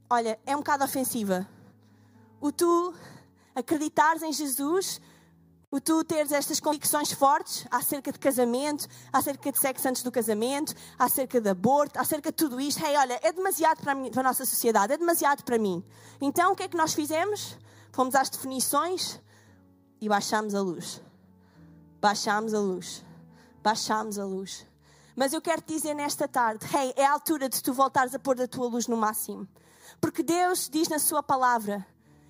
olha, 0.10 0.40
é 0.48 0.56
um 0.56 0.62
bocado 0.62 0.84
ofensiva. 0.84 1.48
O 2.42 2.52
tu 2.52 2.92
acreditares 3.54 4.24
em 4.24 4.34
Jesus 4.34 5.00
o 5.70 5.82
tu 5.82 6.04
teres 6.04 6.32
estas 6.32 6.60
convicções 6.60 7.12
fortes 7.12 7.68
acerca 7.70 8.12
de 8.12 8.20
casamento, 8.20 8.88
acerca 9.12 9.52
de 9.52 9.60
sexo 9.60 9.88
antes 9.88 10.02
do 10.02 10.12
casamento, 10.12 10.74
acerca 10.98 11.42
de 11.42 11.50
aborto, 11.50 12.00
acerca 12.00 12.32
de 12.32 12.38
tudo 12.38 12.60
isto. 12.60 12.84
Hey, 12.86 12.96
olha, 12.96 13.20
é 13.22 13.34
demasiado 13.34 13.82
para, 13.82 13.94
mim, 13.94 14.10
para 14.10 14.22
a 14.22 14.24
nossa 14.24 14.46
sociedade, 14.46 14.94
é 14.94 14.98
demasiado 14.98 15.44
para 15.44 15.58
mim. 15.58 15.84
Então, 16.22 16.54
o 16.54 16.56
que 16.56 16.64
é 16.64 16.68
que 16.70 16.78
nós 16.78 16.94
fizemos? 16.94 17.58
Fomos 17.92 18.16
às 18.16 18.30
definições 18.30 19.20
e 20.00 20.08
baixámos 20.08 20.56
a 20.56 20.62
luz. 20.62 21.02
Baixámos 22.00 22.54
a 22.54 22.60
luz. 22.60 23.04
Baixámos 23.62 24.18
a 24.18 24.24
luz. 24.24 24.66
Mas 25.18 25.34
eu 25.34 25.42
quero 25.42 25.62
te 25.62 25.74
dizer 25.74 25.94
nesta 25.94 26.30
tarde, 26.30 26.66
hey, 26.74 26.94
é 26.96 27.06
a 27.06 27.12
altura 27.12 27.50
de 27.50 27.62
tu 27.62 27.74
voltares 27.74 28.16
a 28.16 28.20
pôr 28.20 28.40
a 28.42 28.48
tua 28.48 28.68
luz 28.68 28.88
no 28.88 28.96
máximo. 28.96 29.46
Porque 30.00 30.24
Deus 30.24 30.70
diz 30.70 30.88
na 30.88 31.00
sua 31.00 31.22
palavra 31.22 31.86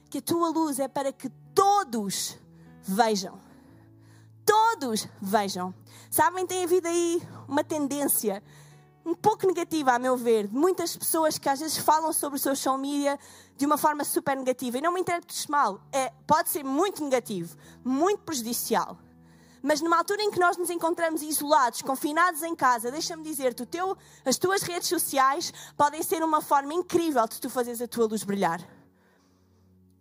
que 0.10 0.18
a 0.18 0.22
tua 0.22 0.50
luz 0.50 0.80
é 0.80 0.88
para 0.88 1.12
que 1.12 1.30
todos 1.54 2.40
vejam. 2.88 3.40
Todos 4.46 5.08
vejam. 5.22 5.74
Sabem, 6.10 6.48
tem 6.48 6.64
havido 6.64 6.88
aí 6.88 7.22
uma 7.48 7.64
tendência 7.64 8.42
um 9.06 9.16
pouco 9.16 9.48
negativa, 9.48 9.94
a 9.94 10.00
meu 10.00 10.18
ver, 10.18 10.48
de 10.48 10.56
muitas 10.56 10.96
pessoas 10.96 11.38
que 11.38 11.48
às 11.48 11.62
vezes 11.62 11.78
falam 11.78 12.12
sobre 12.12 12.38
o 12.38 12.42
social 12.42 12.78
media 12.78 13.18
de 13.56 13.66
uma 13.66 13.78
forma 13.78 14.04
super 14.04 14.36
negativa. 14.36 14.78
E 14.78 14.82
não 14.82 14.94
me 14.94 15.00
interpretes 15.00 15.48
mal, 15.48 15.82
é, 15.94 16.12
pode 16.26 16.50
ser 16.50 16.64
muito 16.64 17.02
negativo, 17.02 17.56
muito 17.86 18.20
prejudicial. 18.24 18.98
Mas 19.62 19.82
numa 19.82 19.98
altura 19.98 20.22
em 20.22 20.30
que 20.30 20.40
nós 20.40 20.58
nos 20.58 20.70
encontramos 20.70 21.22
isolados, 21.22 21.82
confinados 21.82 22.44
em 22.44 22.56
casa, 22.56 22.92
deixa-me 22.92 23.24
dizer-te, 23.24 23.64
as 24.26 24.38
tuas 24.38 24.62
redes 24.62 24.90
sociais 24.90 25.54
podem 25.76 26.04
ser 26.04 26.22
uma 26.22 26.42
forma 26.42 26.74
incrível 26.74 27.26
de 27.28 27.40
tu 27.40 27.50
fazeres 27.50 27.82
a 27.82 27.88
tua 27.88 28.08
luz 28.08 28.24
brilhar. 28.24 28.77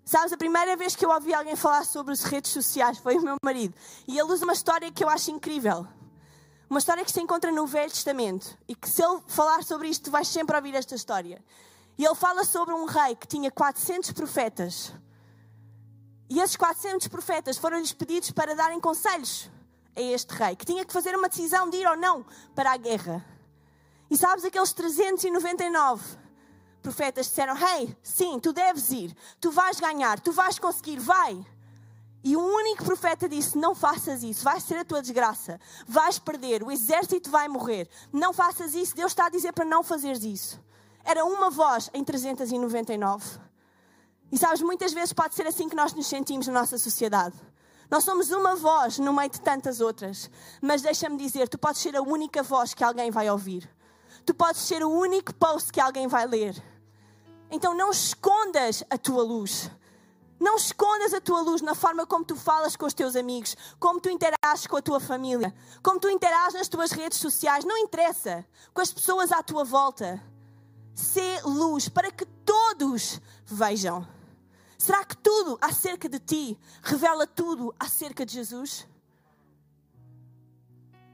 Sabes, 0.08 0.32
a 0.32 0.36
primeira 0.36 0.76
vez 0.76 0.94
que 0.94 1.04
eu 1.04 1.10
ouvi 1.10 1.34
alguém 1.34 1.56
falar 1.56 1.84
sobre 1.84 2.12
as 2.12 2.22
redes 2.22 2.52
sociais 2.52 2.96
foi 2.98 3.16
o 3.16 3.22
meu 3.22 3.34
marido. 3.44 3.74
E 4.06 4.16
ele 4.16 4.32
usa 4.32 4.44
uma 4.44 4.52
história 4.52 4.88
que 4.92 5.02
eu 5.02 5.08
acho 5.08 5.32
incrível. 5.32 5.84
Uma 6.70 6.78
história 6.78 7.04
que 7.04 7.10
se 7.10 7.20
encontra 7.20 7.50
no 7.50 7.66
Velho 7.66 7.90
Testamento 7.90 8.56
e 8.68 8.76
que, 8.76 8.88
se 8.88 9.02
ele 9.02 9.20
falar 9.26 9.64
sobre 9.64 9.88
isto, 9.88 10.04
tu 10.04 10.10
vais 10.12 10.28
sempre 10.28 10.54
ouvir 10.54 10.76
esta 10.76 10.94
história. 10.94 11.44
E 11.98 12.04
ele 12.04 12.14
fala 12.14 12.44
sobre 12.44 12.72
um 12.72 12.84
rei 12.84 13.16
que 13.16 13.26
tinha 13.26 13.50
400 13.50 14.12
profetas. 14.12 14.92
E 16.30 16.38
esses 16.38 16.54
400 16.54 17.08
profetas 17.08 17.58
foram-lhes 17.58 17.92
pedidos 17.92 18.30
para 18.30 18.54
darem 18.54 18.78
conselhos 18.78 19.50
a 19.96 20.00
este 20.00 20.32
rei, 20.34 20.54
que 20.54 20.64
tinha 20.64 20.84
que 20.84 20.92
fazer 20.92 21.16
uma 21.16 21.28
decisão 21.28 21.68
de 21.68 21.78
ir 21.78 21.86
ou 21.88 21.96
não 21.96 22.24
para 22.54 22.70
a 22.70 22.76
guerra. 22.76 23.24
E 24.08 24.16
sabes, 24.16 24.44
aqueles 24.44 24.72
399 24.72 26.25
profetas 26.86 27.26
disseram: 27.26 27.56
Hey, 27.56 27.96
sim, 28.00 28.38
tu 28.38 28.52
deves 28.52 28.90
ir, 28.90 29.16
tu 29.40 29.50
vais 29.50 29.80
ganhar, 29.80 30.20
tu 30.20 30.30
vais 30.30 30.56
conseguir, 30.56 31.00
vai. 31.00 31.44
E 32.22 32.36
o 32.36 32.40
único 32.40 32.84
profeta 32.84 33.28
disse: 33.28 33.58
Não 33.58 33.74
faças 33.74 34.22
isso, 34.22 34.44
vai 34.44 34.60
ser 34.60 34.78
a 34.78 34.84
tua 34.84 35.02
desgraça, 35.02 35.60
vais 35.86 36.20
perder, 36.20 36.62
o 36.62 36.70
exército 36.70 37.28
vai 37.28 37.48
morrer. 37.48 37.88
Não 38.12 38.32
faças 38.32 38.74
isso, 38.74 38.94
Deus 38.94 39.10
está 39.10 39.26
a 39.26 39.30
dizer 39.30 39.52
para 39.52 39.64
não 39.64 39.82
fazeres 39.82 40.22
isso. 40.22 40.60
Era 41.04 41.24
uma 41.24 41.50
voz 41.50 41.90
em 41.92 42.04
399. 42.04 43.40
E 44.30 44.38
sabes, 44.38 44.60
muitas 44.62 44.92
vezes 44.92 45.12
pode 45.12 45.34
ser 45.34 45.46
assim 45.46 45.68
que 45.68 45.76
nós 45.76 45.92
nos 45.92 46.06
sentimos 46.06 46.46
na 46.46 46.52
nossa 46.52 46.78
sociedade. 46.78 47.34
Nós 47.90 48.04
somos 48.04 48.30
uma 48.30 48.56
voz 48.56 48.98
no 48.98 49.12
meio 49.12 49.30
de 49.30 49.40
tantas 49.40 49.80
outras. 49.80 50.28
Mas 50.60 50.82
deixa-me 50.82 51.16
dizer, 51.16 51.48
tu 51.48 51.58
podes 51.58 51.80
ser 51.80 51.96
a 51.96 52.02
única 52.02 52.42
voz 52.42 52.74
que 52.74 52.82
alguém 52.82 53.10
vai 53.10 53.30
ouvir. 53.30 53.68
Tu 54.24 54.34
podes 54.34 54.62
ser 54.62 54.82
o 54.84 54.90
único 54.90 55.32
post 55.32 55.72
que 55.72 55.80
alguém 55.80 56.08
vai 56.08 56.26
ler. 56.26 56.60
Então 57.50 57.74
não 57.74 57.90
escondas 57.90 58.82
a 58.90 58.98
tua 58.98 59.22
luz. 59.22 59.70
Não 60.38 60.56
escondas 60.56 61.14
a 61.14 61.20
tua 61.20 61.40
luz 61.40 61.62
na 61.62 61.74
forma 61.74 62.06
como 62.06 62.24
tu 62.24 62.36
falas 62.36 62.76
com 62.76 62.84
os 62.84 62.92
teus 62.92 63.16
amigos, 63.16 63.56
como 63.78 64.00
tu 64.00 64.10
interages 64.10 64.66
com 64.66 64.76
a 64.76 64.82
tua 64.82 65.00
família, 65.00 65.54
como 65.82 65.98
tu 65.98 66.10
interages 66.10 66.54
nas 66.54 66.68
tuas 66.68 66.90
redes 66.90 67.18
sociais. 67.18 67.64
Não 67.64 67.78
interessa. 67.78 68.44
Com 68.74 68.80
as 68.80 68.92
pessoas 68.92 69.32
à 69.32 69.42
tua 69.42 69.64
volta. 69.64 70.22
Sê 70.94 71.40
luz 71.44 71.88
para 71.88 72.10
que 72.10 72.26
todos 72.26 73.20
vejam. 73.44 74.06
Será 74.78 75.04
que 75.04 75.16
tudo 75.16 75.58
acerca 75.60 76.08
de 76.08 76.18
ti 76.18 76.58
revela 76.82 77.26
tudo 77.26 77.74
acerca 77.78 78.26
de 78.26 78.34
Jesus? 78.34 78.86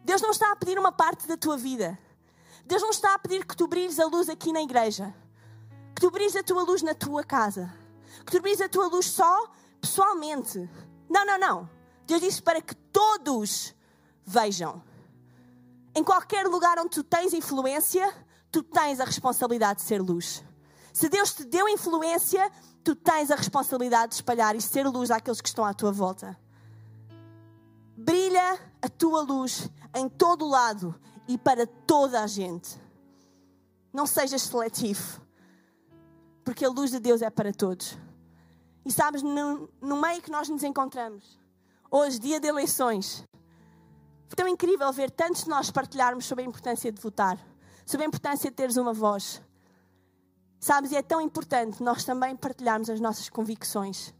Deus 0.04 0.20
não 0.20 0.30
está 0.30 0.50
a 0.50 0.56
pedir 0.56 0.78
uma 0.78 0.90
parte 0.90 1.28
da 1.28 1.36
tua 1.36 1.56
vida. 1.56 1.96
Deus 2.64 2.82
não 2.82 2.90
está 2.90 3.14
a 3.14 3.18
pedir 3.18 3.46
que 3.46 3.56
tu 3.56 3.68
brilhes 3.68 4.00
a 4.00 4.06
luz 4.06 4.28
aqui 4.28 4.52
na 4.52 4.62
igreja. 4.62 5.14
Tu 6.02 6.10
brilhes 6.10 6.34
a 6.34 6.42
tua 6.42 6.64
luz 6.64 6.82
na 6.82 6.96
tua 6.96 7.22
casa. 7.22 7.72
Que 8.26 8.32
tu 8.32 8.42
brilhes 8.42 8.60
a 8.60 8.68
tua 8.68 8.88
luz 8.88 9.06
só 9.06 9.48
pessoalmente. 9.80 10.68
Não, 11.08 11.24
não, 11.24 11.38
não. 11.38 11.70
Deus 12.08 12.20
disse 12.20 12.42
para 12.42 12.60
que 12.60 12.74
todos 12.74 13.72
vejam. 14.26 14.82
Em 15.94 16.02
qualquer 16.02 16.44
lugar 16.48 16.76
onde 16.80 16.88
tu 16.90 17.04
tens 17.04 17.32
influência, 17.32 18.12
tu 18.50 18.64
tens 18.64 18.98
a 18.98 19.04
responsabilidade 19.04 19.78
de 19.78 19.86
ser 19.86 20.02
luz. 20.02 20.44
Se 20.92 21.08
Deus 21.08 21.34
te 21.34 21.44
deu 21.44 21.68
influência, 21.68 22.50
tu 22.82 22.96
tens 22.96 23.30
a 23.30 23.36
responsabilidade 23.36 24.08
de 24.08 24.14
espalhar 24.16 24.56
e 24.56 24.60
ser 24.60 24.88
luz 24.88 25.08
àqueles 25.08 25.40
que 25.40 25.46
estão 25.46 25.64
à 25.64 25.72
tua 25.72 25.92
volta. 25.92 26.36
Brilha 27.96 28.58
a 28.82 28.88
tua 28.88 29.22
luz 29.22 29.70
em 29.94 30.08
todo 30.08 30.46
o 30.46 30.48
lado 30.48 31.00
e 31.28 31.38
para 31.38 31.64
toda 31.64 32.24
a 32.24 32.26
gente. 32.26 32.76
Não 33.92 34.04
sejas 34.04 34.42
seletivo, 34.42 35.21
porque 36.44 36.64
a 36.64 36.68
luz 36.68 36.90
de 36.90 36.98
Deus 36.98 37.22
é 37.22 37.30
para 37.30 37.52
todos. 37.52 37.98
E 38.84 38.90
sabes, 38.90 39.22
no, 39.22 39.68
no 39.80 40.00
meio 40.00 40.20
que 40.20 40.30
nós 40.30 40.48
nos 40.48 40.62
encontramos, 40.62 41.38
hoje, 41.90 42.18
dia 42.18 42.40
de 42.40 42.48
eleições, 42.48 43.24
foi 44.26 44.36
tão 44.36 44.48
incrível 44.48 44.92
ver 44.92 45.10
tantos 45.10 45.44
de 45.44 45.50
nós 45.50 45.70
partilharmos 45.70 46.24
sobre 46.24 46.44
a 46.44 46.48
importância 46.48 46.90
de 46.90 47.00
votar, 47.00 47.38
sobre 47.86 48.04
a 48.04 48.08
importância 48.08 48.50
de 48.50 48.56
teres 48.56 48.76
uma 48.76 48.92
voz. 48.92 49.42
Sabes, 50.58 50.92
e 50.92 50.96
é 50.96 51.02
tão 51.02 51.20
importante 51.20 51.82
nós 51.82 52.04
também 52.04 52.34
partilharmos 52.34 52.88
as 52.88 53.00
nossas 53.00 53.28
convicções, 53.28 54.14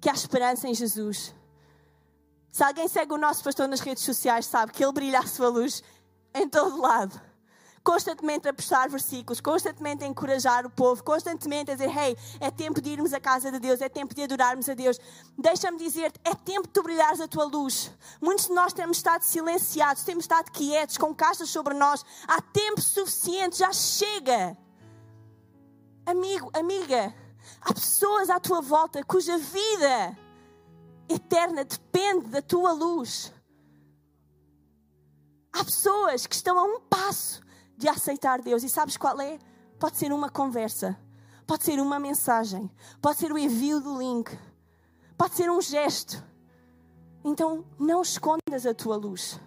que 0.00 0.10
há 0.10 0.12
esperança 0.12 0.68
em 0.68 0.74
Jesus. 0.74 1.34
Se 2.50 2.64
alguém 2.64 2.88
segue 2.88 3.12
o 3.12 3.18
nosso 3.18 3.44
pastor 3.44 3.68
nas 3.68 3.80
redes 3.80 4.02
sociais, 4.02 4.46
sabe 4.46 4.72
que 4.72 4.82
ele 4.82 4.92
brilha 4.92 5.20
a 5.20 5.26
sua 5.26 5.48
luz 5.48 5.82
em 6.34 6.48
todo 6.48 6.80
lado. 6.80 7.20
Constantemente 7.86 8.48
a 8.48 8.52
postar 8.52 8.88
versículos, 8.88 9.40
constantemente 9.40 10.02
a 10.02 10.08
encorajar 10.08 10.66
o 10.66 10.70
povo, 10.70 11.04
constantemente 11.04 11.70
a 11.70 11.74
dizer: 11.74 11.96
Hey, 11.96 12.18
é 12.40 12.50
tempo 12.50 12.80
de 12.80 12.90
irmos 12.90 13.12
à 13.12 13.20
casa 13.20 13.52
de 13.52 13.60
Deus, 13.60 13.80
é 13.80 13.88
tempo 13.88 14.12
de 14.12 14.24
adorarmos 14.24 14.68
a 14.68 14.74
Deus. 14.74 14.98
Deixa-me 15.38 15.78
dizer-te: 15.78 16.18
é 16.24 16.34
tempo 16.34 16.66
de 16.66 16.72
tu 16.72 16.82
brilhares 16.82 17.20
a 17.20 17.28
tua 17.28 17.44
luz. 17.44 17.92
Muitos 18.20 18.48
de 18.48 18.54
nós 18.54 18.72
temos 18.72 18.96
estado 18.96 19.22
silenciados, 19.22 20.02
temos 20.02 20.24
estado 20.24 20.50
quietos, 20.50 20.98
com 20.98 21.14
caixas 21.14 21.48
sobre 21.48 21.74
nós. 21.74 22.04
Há 22.26 22.42
tempo 22.42 22.80
suficiente, 22.80 23.58
já 23.58 23.72
chega. 23.72 24.58
Amigo, 26.04 26.50
amiga, 26.54 27.14
há 27.60 27.72
pessoas 27.72 28.28
à 28.30 28.40
tua 28.40 28.60
volta 28.60 29.04
cuja 29.04 29.38
vida 29.38 30.18
eterna 31.08 31.64
depende 31.64 32.30
da 32.30 32.42
tua 32.42 32.72
luz. 32.72 33.32
Há 35.52 35.62
pessoas 35.62 36.26
que 36.26 36.34
estão 36.34 36.58
a 36.58 36.64
um 36.64 36.80
passo 36.80 37.45
de 37.76 37.88
aceitar 37.88 38.40
Deus 38.40 38.62
e 38.62 38.68
sabes 38.68 38.96
qual 38.96 39.20
é? 39.20 39.38
Pode 39.78 39.96
ser 39.96 40.12
uma 40.12 40.30
conversa, 40.30 40.98
pode 41.46 41.64
ser 41.64 41.78
uma 41.80 41.98
mensagem, 41.98 42.70
pode 43.00 43.18
ser 43.18 43.32
o 43.32 43.38
envio 43.38 43.80
do 43.80 43.98
link, 43.98 44.36
pode 45.16 45.34
ser 45.34 45.50
um 45.50 45.60
gesto. 45.60 46.24
Então 47.24 47.64
não 47.78 48.02
escondas 48.02 48.64
a 48.66 48.72
tua 48.72 48.96
luz. 48.96 49.40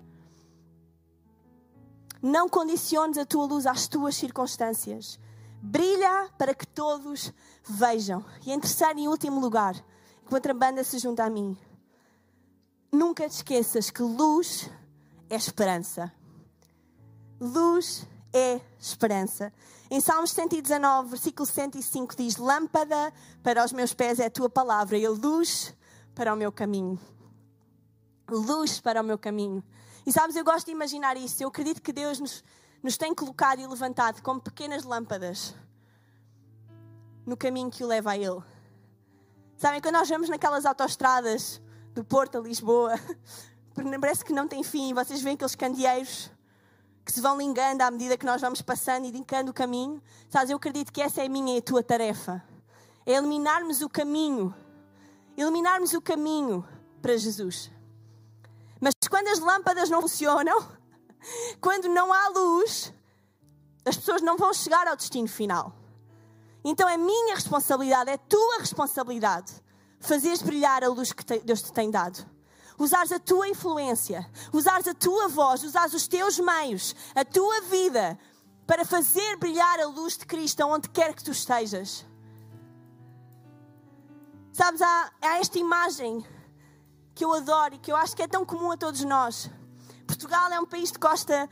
Não 2.21 2.49
condiciones 2.49 3.17
a 3.17 3.25
tua 3.25 3.45
luz 3.45 3.65
às 3.65 3.87
tuas 3.87 4.15
circunstâncias. 4.15 5.17
Brilha 5.61 6.29
para 6.37 6.53
que 6.53 6.67
todos 6.67 7.33
vejam. 7.63 8.23
E 8.45 8.51
em 8.51 8.59
terceiro 8.59 8.99
e 8.99 9.07
último 9.07 9.39
lugar, 9.39 9.73
que 10.27 10.33
outra 10.33 10.53
banda 10.53 10.83
se 10.83 10.99
junta 10.99 11.23
a 11.23 11.29
mim. 11.29 11.57
Nunca 12.91 13.27
te 13.27 13.33
esqueças 13.33 13.89
que 13.89 14.01
luz 14.01 14.69
é 15.29 15.35
esperança. 15.35 16.11
Luz 17.39 18.05
é 18.33 18.61
esperança. 18.79 19.51
Em 19.91 19.99
Salmos 19.99 20.31
119, 20.31 21.09
versículo 21.09 21.45
105 21.45 22.15
diz: 22.15 22.37
Lâmpada 22.37 23.13
para 23.41 23.63
os 23.63 23.73
meus 23.73 23.93
pés 23.93 24.19
é 24.19 24.25
a 24.25 24.29
tua 24.29 24.49
palavra 24.49 24.97
e 24.97 25.07
luz 25.07 25.75
para 26.13 26.33
o 26.33 26.37
meu 26.37 26.51
caminho. 26.51 26.99
Luz 28.29 28.79
para 28.79 29.01
o 29.01 29.03
meu 29.03 29.17
caminho. 29.17 29.63
E 30.05 30.11
sabes, 30.11 30.35
eu 30.35 30.43
gosto 30.43 30.67
de 30.67 30.71
imaginar 30.71 31.17
isso. 31.17 31.43
Eu 31.43 31.49
acredito 31.49 31.81
que 31.81 31.91
Deus 31.91 32.19
nos, 32.19 32.43
nos 32.83 32.97
tem 32.97 33.13
colocado 33.13 33.59
e 33.59 33.67
levantado 33.67 34.21
como 34.21 34.39
pequenas 34.39 34.83
lâmpadas 34.83 35.55
no 37.25 37.35
caminho 37.35 37.69
que 37.69 37.83
o 37.83 37.87
leva 37.87 38.11
a 38.11 38.17
Ele. 38.17 38.41
Sabem, 39.57 39.81
quando 39.81 39.95
nós 39.95 40.07
vamos 40.07 40.29
naquelas 40.29 40.65
autoestradas 40.65 41.61
do 41.93 42.03
Porto 42.03 42.37
a 42.37 42.41
Lisboa, 42.41 42.93
parece 43.99 44.23
que 44.23 44.33
não 44.33 44.47
tem 44.47 44.63
fim, 44.63 44.93
vocês 44.93 45.21
veem 45.21 45.35
aqueles 45.35 45.55
candeeiros 45.55 46.31
que 47.09 47.15
se 47.15 47.21
vão 47.21 47.39
ligando 47.39 47.81
à 47.81 47.89
medida 47.89 48.15
que 48.15 48.25
nós 48.25 48.39
vamos 48.39 48.61
passando 48.61 49.05
e 49.05 49.07
indicando 49.07 49.49
o 49.49 49.53
caminho. 49.53 49.99
Sabes, 50.29 50.51
eu 50.51 50.57
acredito 50.57 50.93
que 50.93 51.01
essa 51.01 51.23
é 51.23 51.25
a 51.25 51.29
minha 51.29 51.55
e 51.55 51.57
a 51.57 51.61
tua 51.61 51.81
tarefa. 51.81 52.43
É 53.03 53.13
eliminarmos 53.13 53.81
o 53.81 53.89
caminho. 53.89 54.53
Eliminarmos 55.35 55.93
o 55.93 56.01
caminho 56.01 56.63
para 57.01 57.17
Jesus. 57.17 57.71
Mas 58.79 58.93
quando 59.09 59.27
as 59.27 59.39
lâmpadas 59.39 59.89
não 59.89 60.01
funcionam, 60.01 60.63
quando 61.59 61.89
não 61.89 62.13
há 62.13 62.29
luz, 62.29 62.93
as 63.83 63.97
pessoas 63.97 64.21
não 64.21 64.37
vão 64.37 64.53
chegar 64.53 64.87
ao 64.87 64.95
destino 64.95 65.27
final. 65.27 65.73
Então 66.63 66.87
é 66.87 66.95
minha 66.95 67.33
responsabilidade, 67.33 68.11
é 68.11 68.17
tua 68.17 68.59
responsabilidade 68.59 69.63
fazeres 69.99 70.41
brilhar 70.41 70.83
a 70.83 70.87
luz 70.87 71.11
que 71.11 71.39
Deus 71.39 71.61
te 71.61 71.73
tem 71.73 71.89
dado. 71.89 72.25
Usares 72.79 73.11
a 73.11 73.19
tua 73.19 73.47
influência, 73.49 74.25
usares 74.53 74.87
a 74.87 74.93
tua 74.93 75.27
voz, 75.27 75.63
usares 75.63 75.93
os 75.93 76.07
teus 76.07 76.39
meios, 76.39 76.95
a 77.13 77.25
tua 77.25 77.61
vida 77.61 78.17
para 78.65 78.85
fazer 78.85 79.35
brilhar 79.35 79.79
a 79.79 79.87
luz 79.87 80.17
de 80.17 80.25
Cristo 80.25 80.63
onde 80.65 80.89
quer 80.89 81.13
que 81.13 81.23
tu 81.23 81.31
estejas. 81.31 82.05
Sabes, 84.53 84.81
há, 84.81 85.11
há 85.21 85.39
esta 85.39 85.59
imagem 85.59 86.25
que 87.13 87.25
eu 87.25 87.33
adoro 87.33 87.75
e 87.75 87.79
que 87.79 87.91
eu 87.91 87.95
acho 87.95 88.15
que 88.15 88.23
é 88.23 88.27
tão 88.27 88.45
comum 88.45 88.71
a 88.71 88.77
todos 88.77 89.03
nós. 89.03 89.49
Portugal 90.07 90.51
é 90.51 90.59
um 90.59 90.65
país 90.65 90.91
de 90.91 90.99
costa 90.99 91.49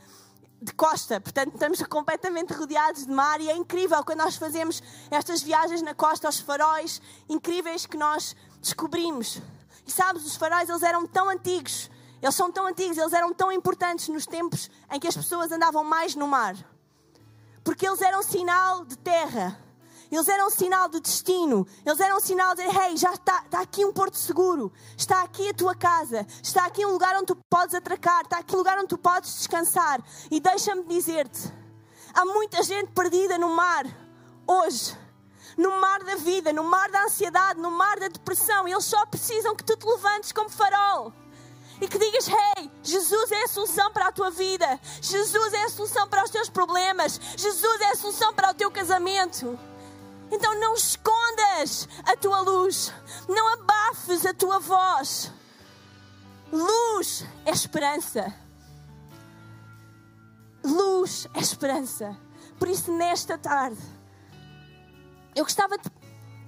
de 0.60 0.72
costa, 0.72 1.20
portanto 1.20 1.52
estamos 1.54 1.80
completamente 1.84 2.52
rodeados 2.52 3.06
de 3.06 3.12
mar 3.12 3.40
e 3.40 3.48
é 3.48 3.56
incrível 3.56 4.02
quando 4.04 4.18
nós 4.18 4.36
fazemos 4.36 4.82
estas 5.10 5.40
viagens 5.40 5.82
na 5.82 5.94
costa 5.94 6.26
aos 6.26 6.40
faróis 6.40 7.00
incríveis 7.28 7.86
que 7.86 7.96
nós 7.96 8.34
descobrimos. 8.60 9.40
E 9.88 9.90
sabes, 9.90 10.26
os 10.26 10.36
faróis 10.36 10.68
eles 10.68 10.82
eram 10.82 11.06
tão 11.06 11.30
antigos, 11.30 11.90
eles 12.20 12.34
são 12.34 12.52
tão 12.52 12.66
antigos, 12.66 12.98
eles 12.98 13.14
eram 13.14 13.32
tão 13.32 13.50
importantes 13.50 14.08
nos 14.08 14.26
tempos 14.26 14.70
em 14.92 15.00
que 15.00 15.08
as 15.08 15.16
pessoas 15.16 15.50
andavam 15.50 15.82
mais 15.82 16.14
no 16.14 16.28
mar. 16.28 16.54
Porque 17.64 17.88
eles 17.88 18.02
eram 18.02 18.22
sinal 18.22 18.84
de 18.84 18.98
terra. 18.98 19.58
Eles 20.10 20.28
eram 20.28 20.50
sinal 20.50 20.90
de 20.90 21.00
destino. 21.00 21.66
Eles 21.86 22.00
eram 22.00 22.20
sinal 22.20 22.54
de, 22.54 22.62
hey, 22.62 22.98
já 22.98 23.12
está, 23.14 23.42
está 23.44 23.60
aqui 23.60 23.82
um 23.82 23.92
porto 23.92 24.18
seguro. 24.18 24.70
Está 24.96 25.22
aqui 25.22 25.48
a 25.48 25.54
tua 25.54 25.74
casa. 25.74 26.26
Está 26.42 26.66
aqui 26.66 26.84
um 26.84 26.90
lugar 26.90 27.16
onde 27.16 27.26
tu 27.26 27.36
podes 27.48 27.74
atracar. 27.74 28.22
Está 28.22 28.38
aqui 28.38 28.54
um 28.54 28.58
lugar 28.58 28.78
onde 28.78 28.88
tu 28.88 28.98
podes 28.98 29.34
descansar. 29.36 30.02
E 30.30 30.38
deixa-me 30.38 30.84
dizer-te, 30.84 31.50
há 32.12 32.26
muita 32.26 32.62
gente 32.62 32.92
perdida 32.92 33.38
no 33.38 33.50
mar 33.54 33.86
hoje. 34.46 34.96
No 35.58 35.78
mar 35.80 36.02
da 36.04 36.14
vida, 36.14 36.54
no 36.54 36.64
mar 36.64 36.90
da 36.90 37.04
ansiedade, 37.04 37.60
no 37.60 37.70
mar 37.70 38.00
da 38.00 38.08
depressão. 38.08 38.66
Eles 38.66 38.84
só 38.84 39.04
precisam 39.04 39.54
que 39.54 39.64
tu 39.64 39.76
te 39.76 39.84
levantes 39.84 40.32
como 40.32 40.48
farol 40.48 41.12
e 41.80 41.86
que 41.86 41.98
digas: 41.98 42.28
Hey, 42.28 42.70
Jesus 42.82 43.32
é 43.32 43.44
a 43.44 43.48
solução 43.48 43.92
para 43.92 44.08
a 44.08 44.12
tua 44.12 44.30
vida, 44.30 44.80
Jesus 45.02 45.52
é 45.52 45.64
a 45.64 45.68
solução 45.68 46.08
para 46.08 46.24
os 46.24 46.30
teus 46.30 46.48
problemas, 46.48 47.20
Jesus 47.36 47.80
é 47.80 47.90
a 47.90 47.96
solução 47.96 48.32
para 48.32 48.50
o 48.50 48.54
teu 48.54 48.70
casamento. 48.70 49.58
Então 50.30 50.58
não 50.60 50.74
escondas 50.74 51.88
a 52.04 52.14
tua 52.16 52.40
luz, 52.40 52.92
não 53.28 53.48
abafes 53.54 54.26
a 54.26 54.34
tua 54.34 54.58
voz. 54.58 55.32
Luz 56.52 57.24
é 57.44 57.50
esperança. 57.50 58.34
Luz 60.64 61.26
é 61.34 61.40
esperança. 61.40 62.16
Por 62.58 62.68
isso, 62.68 62.92
nesta 62.92 63.38
tarde, 63.38 63.80
eu 65.38 65.44
gostava 65.44 65.78
de 65.78 65.88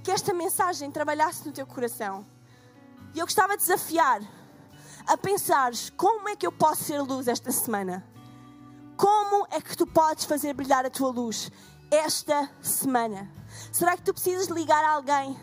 que 0.03 0.11
esta 0.11 0.35
mensagem 0.35 0.91
trabalhasse 0.91 1.47
no 1.47 1.53
teu 1.53 1.65
coração. 1.65 2.27
E 3.15 3.21
eu 3.21 3.25
gostava 3.25 3.57
de 3.57 3.63
desafiar 3.63 4.21
a 5.07 5.17
pensares 5.17 5.91
como 5.91 6.29
é 6.29 6.35
que 6.35 6.45
eu 6.45 6.51
posso 6.51 6.83
ser 6.83 7.01
luz 7.01 7.29
esta 7.29 7.53
semana. 7.53 8.05
Como 8.97 9.47
é 9.53 9.61
que 9.61 9.77
tu 9.77 9.87
podes 9.87 10.25
fazer 10.25 10.55
brilhar 10.55 10.85
a 10.85 10.91
tua 10.91 11.09
luz 11.09 11.53
esta 11.89 12.51
semana? 12.61 13.31
Será 13.71 13.97
que 13.97 14.03
tu 14.03 14.13
precisas 14.13 14.49
ligar 14.49 14.85
a 14.85 14.95
alguém? 14.95 15.39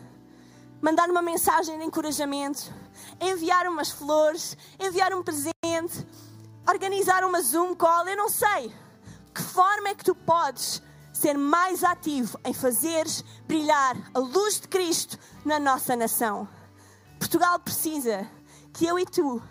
Mandar 0.82 1.08
uma 1.08 1.22
mensagem 1.22 1.78
de 1.78 1.84
encorajamento? 1.86 2.70
Enviar 3.18 3.66
umas 3.66 3.90
flores? 3.90 4.58
Enviar 4.78 5.14
um 5.14 5.22
presente? 5.22 6.06
Organizar 6.68 7.24
uma 7.24 7.40
Zoom 7.40 7.74
call? 7.74 8.06
Eu 8.06 8.16
não 8.16 8.28
sei. 8.28 8.74
Que 9.34 9.40
forma 9.40 9.88
é 9.88 9.94
que 9.94 10.04
tu 10.04 10.14
podes 10.14 10.82
ser 11.18 11.36
mais 11.36 11.82
ativo 11.82 12.38
em 12.44 12.52
fazeres 12.52 13.24
brilhar 13.46 13.96
a 14.14 14.18
luz 14.20 14.60
de 14.60 14.68
Cristo 14.68 15.18
na 15.44 15.58
nossa 15.58 15.96
nação? 15.96 16.48
Portugal 17.18 17.58
precisa 17.58 18.24
que 18.72 18.86
eu 18.86 18.96
e 18.96 19.04
tu 19.04 19.42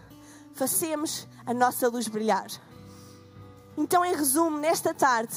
façamos 0.53 1.27
a 1.45 1.53
nossa 1.53 1.89
luz 1.89 2.07
brilhar. 2.07 2.47
Então, 3.77 4.05
em 4.05 4.15
resumo, 4.15 4.57
nesta 4.57 4.93
tarde, 4.93 5.35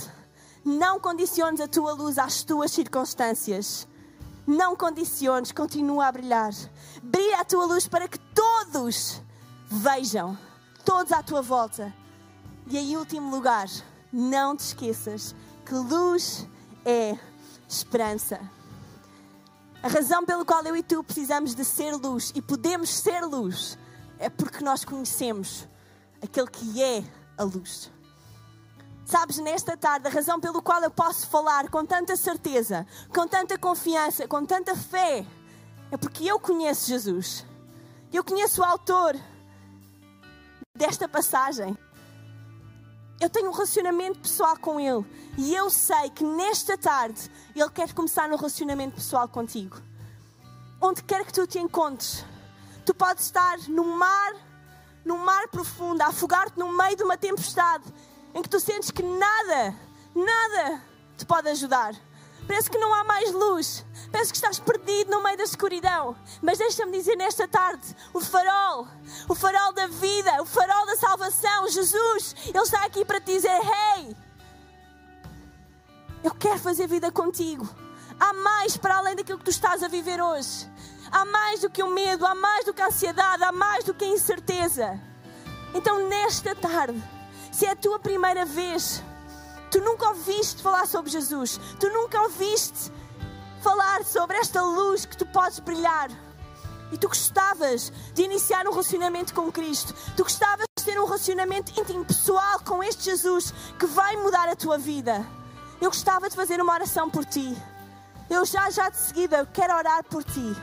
não 0.65 1.01
condiciones 1.01 1.61
a 1.61 1.67
tua 1.67 1.95
luz 1.95 2.17
às 2.17 2.45
tuas 2.45 2.71
circunstâncias. 2.71 3.89
Não 4.47 4.77
condiciones, 4.77 5.51
continua 5.51 6.07
a 6.07 6.13
brilhar. 6.13 6.53
Brilha 7.03 7.41
a 7.41 7.45
tua 7.45 7.65
luz 7.65 7.89
para 7.89 8.07
que 8.07 8.19
todos 8.19 9.21
vejam, 9.69 10.39
todos 10.85 11.11
à 11.11 11.25
tua 11.25 11.43
volta. 11.43 11.93
E 12.69 12.79
em 12.79 12.97
último 12.97 13.35
lugar, 13.35 13.69
não 14.13 14.57
te 14.57 14.61
esqueças 14.61 15.35
que 15.65 15.75
luz 15.75 16.47
é 16.85 17.19
esperança. 17.69 18.41
A 19.83 19.89
razão 19.89 20.25
pela 20.25 20.45
qual 20.45 20.63
eu 20.65 20.77
e 20.77 20.83
tu 20.83 21.03
precisamos 21.03 21.55
de 21.55 21.65
ser 21.65 21.95
luz 21.95 22.33
e 22.35 22.43
podemos 22.43 22.91
ser 22.91 23.23
luz 23.25 23.79
é 24.19 24.29
porque 24.29 24.63
nós 24.63 24.85
conhecemos 24.85 25.67
aquele 26.23 26.49
que 26.49 26.83
é 26.83 27.03
a 27.39 27.45
luz. 27.45 27.91
Sabes, 29.07 29.39
nesta 29.39 29.77
tarde, 29.77 30.07
a 30.07 30.11
razão 30.11 30.39
pelo 30.39 30.63
qual 30.63 30.83
eu 30.83 30.91
posso 30.91 31.27
falar 31.27 31.69
com 31.69 31.85
tanta 31.85 32.15
certeza, 32.17 32.87
com 33.13 33.27
tanta 33.27 33.59
confiança, 33.59 34.29
com 34.29 34.45
tanta 34.45 34.77
fé, 34.77 35.27
é 35.91 35.97
porque 35.97 36.25
eu 36.25 36.39
conheço 36.39 36.87
Jesus. 36.87 37.45
Eu 38.13 38.23
conheço 38.23 38.61
o 38.61 38.65
autor 38.65 39.17
desta 40.77 41.09
passagem. 41.09 41.77
Eu 43.21 43.29
tenho 43.29 43.51
um 43.51 43.53
relacionamento 43.53 44.19
pessoal 44.21 44.57
com 44.57 44.81
ele. 44.81 45.05
E 45.37 45.55
eu 45.55 45.69
sei 45.69 46.09
que 46.09 46.25
nesta 46.25 46.79
tarde 46.79 47.31
ele 47.55 47.69
quer 47.69 47.93
começar 47.93 48.27
no 48.29 48.37
relacionamento 48.37 48.95
pessoal 48.95 49.29
contigo. 49.29 49.77
Onde 50.81 51.03
quer 51.03 51.27
que 51.27 51.33
tu 51.33 51.47
te 51.47 51.59
encontres, 51.59 52.25
tu 52.87 52.95
podes 52.95 53.25
estar 53.25 53.59
no 53.69 53.85
mar, 53.85 54.33
no 55.05 55.19
mar 55.19 55.49
profundo, 55.49 56.01
a 56.01 56.07
afogar-te 56.07 56.59
no 56.59 56.73
meio 56.73 56.97
de 56.97 57.03
uma 57.03 57.19
tempestade 57.19 57.85
em 58.35 58.41
que 58.41 58.49
tu 58.49 58.59
sentes 58.59 58.91
que 58.91 59.03
nada, 59.03 59.77
nada 60.15 60.83
te 61.19 61.27
pode 61.27 61.49
ajudar. 61.51 61.95
Parece 62.51 62.69
que 62.69 62.79
não 62.79 62.93
há 62.93 63.05
mais 63.05 63.31
luz. 63.31 63.87
Parece 64.11 64.33
que 64.33 64.37
estás 64.37 64.59
perdido 64.59 65.09
no 65.09 65.23
meio 65.23 65.37
da 65.37 65.45
escuridão. 65.45 66.17
Mas 66.43 66.59
deixa-me 66.59 66.91
dizer 66.91 67.15
nesta 67.15 67.47
tarde: 67.47 67.95
o 68.13 68.19
farol, 68.19 68.89
o 69.29 69.37
farol 69.37 69.73
da 69.73 69.87
vida, 69.87 70.43
o 70.43 70.45
farol 70.45 70.85
da 70.85 70.97
salvação, 70.97 71.69
Jesus, 71.69 72.35
Ele 72.49 72.59
está 72.59 72.85
aqui 72.85 73.05
para 73.05 73.21
te 73.21 73.35
dizer: 73.35 73.53
Hey, 73.53 74.17
eu 76.25 76.33
quero 76.33 76.59
fazer 76.59 76.89
vida 76.89 77.13
contigo. 77.13 77.69
Há 78.19 78.33
mais 78.33 78.77
para 78.77 78.97
além 78.97 79.15
daquilo 79.15 79.39
que 79.39 79.45
tu 79.45 79.51
estás 79.53 79.85
a 79.85 79.87
viver 79.87 80.21
hoje. 80.21 80.69
Há 81.13 81.25
mais 81.25 81.61
do 81.61 81.71
que 81.71 81.85
o 81.85 81.91
medo, 81.91 82.27
há 82.27 82.35
mais 82.35 82.65
do 82.65 82.75
que 82.75 82.83
a 82.83 82.89
ansiedade, 82.89 83.45
há 83.45 83.53
mais 83.53 83.85
do 83.85 83.95
que 83.95 84.05
a 84.05 84.09
incerteza. 84.09 85.01
Então, 85.73 86.09
nesta 86.09 86.53
tarde, 86.57 87.01
se 87.53 87.65
é 87.65 87.71
a 87.71 87.77
tua 87.77 88.01
primeira 88.01 88.45
vez, 88.45 89.05
tu 89.71 89.81
nunca 89.81 90.09
ouviste 90.09 90.63
falar 90.63 90.87
sobre 90.87 91.11
Jesus, 91.11 91.61
tu 91.79 91.89
nunca 91.91 92.21
ouviste 92.23 92.93
falar 93.63 94.05
sobre 94.05 94.37
esta 94.37 94.63
luz 94.63 95.05
que 95.05 95.17
tu 95.17 95.27
podes 95.27 95.61
brilhar. 95.61 96.11
E 96.93 96.99
tu 96.99 97.07
gostavas 97.07 97.93
de 98.13 98.23
iniciar 98.23 98.67
um 98.67 98.71
relacionamento 98.71 99.33
com 99.33 99.53
Cristo, 99.53 99.95
tu 100.17 100.25
gostavas 100.25 100.67
de 100.77 100.85
ter 100.85 101.01
um 101.01 101.05
relacionamento 101.05 101.79
íntimo, 101.79 102.05
pessoal 102.05 102.59
com 102.65 102.83
este 102.83 103.05
Jesus 103.05 103.55
que 103.79 103.87
vai 103.87 104.17
mudar 104.17 104.49
a 104.49 104.57
tua 104.57 104.77
vida. 104.77 105.25
Eu 105.81 105.89
gostava 105.89 106.29
de 106.29 106.35
fazer 106.35 106.61
uma 106.61 106.73
oração 106.73 107.09
por 107.09 107.25
ti. 107.25 107.57
Eu 108.29 108.45
já, 108.45 108.69
já 108.71 108.89
de 108.91 108.97
seguida 108.97 109.47
quero 109.47 109.75
orar 109.75 110.03
por 110.05 110.25
ti. 110.25 110.57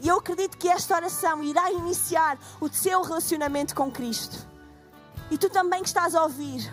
E 0.00 0.08
eu 0.08 0.18
acredito 0.18 0.56
que 0.56 0.68
esta 0.68 0.96
oração 0.96 1.42
irá 1.42 1.70
iniciar 1.72 2.38
o 2.60 2.68
teu 2.68 3.02
relacionamento 3.02 3.74
com 3.74 3.90
Cristo. 3.90 4.36
E 5.30 5.36
tu 5.36 5.50
também 5.50 5.82
que 5.82 5.88
estás 5.88 6.14
a 6.14 6.22
ouvir, 6.22 6.72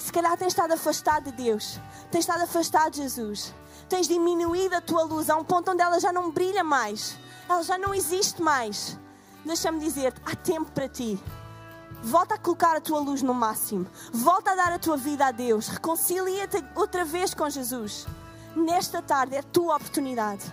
que 0.00 0.06
se 0.06 0.12
calhar 0.12 0.34
tens 0.34 0.48
estado 0.48 0.72
afastado 0.72 1.24
de 1.24 1.32
Deus, 1.32 1.78
tens 2.10 2.20
estado 2.20 2.42
afastado 2.42 2.92
de 2.92 3.02
Jesus, 3.02 3.52
tens 3.86 4.08
diminuído 4.08 4.74
a 4.74 4.80
tua 4.80 5.02
luz 5.02 5.28
a 5.28 5.36
um 5.36 5.44
ponto 5.44 5.70
onde 5.70 5.82
ela 5.82 6.00
já 6.00 6.10
não 6.10 6.30
brilha 6.30 6.64
mais, 6.64 7.18
ela 7.46 7.62
já 7.62 7.76
não 7.76 7.92
existe 7.92 8.40
mais. 8.40 8.96
Deixa-me 9.44 9.78
dizer-te: 9.78 10.18
há 10.24 10.34
tempo 10.34 10.72
para 10.72 10.88
ti. 10.88 11.22
Volta 12.02 12.36
a 12.36 12.38
colocar 12.38 12.74
a 12.74 12.80
tua 12.80 12.98
luz 12.98 13.20
no 13.20 13.34
máximo. 13.34 13.86
Volta 14.10 14.52
a 14.52 14.54
dar 14.54 14.72
a 14.72 14.78
tua 14.78 14.96
vida 14.96 15.26
a 15.26 15.32
Deus. 15.32 15.68
Reconcilia-te 15.68 16.64
outra 16.74 17.04
vez 17.04 17.34
com 17.34 17.50
Jesus. 17.50 18.06
Nesta 18.56 19.02
tarde 19.02 19.36
é 19.36 19.40
a 19.40 19.42
tua 19.42 19.76
oportunidade. 19.76 20.50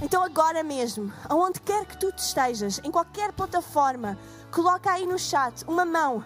Então, 0.00 0.22
agora 0.22 0.62
mesmo, 0.62 1.12
aonde 1.28 1.60
quer 1.60 1.84
que 1.86 1.98
tu 1.98 2.12
te 2.12 2.20
estejas, 2.20 2.80
em 2.84 2.90
qualquer 2.90 3.32
plataforma, 3.32 4.16
coloca 4.52 4.92
aí 4.92 5.06
no 5.06 5.18
chat 5.18 5.64
uma 5.66 5.84
mão 5.84 6.24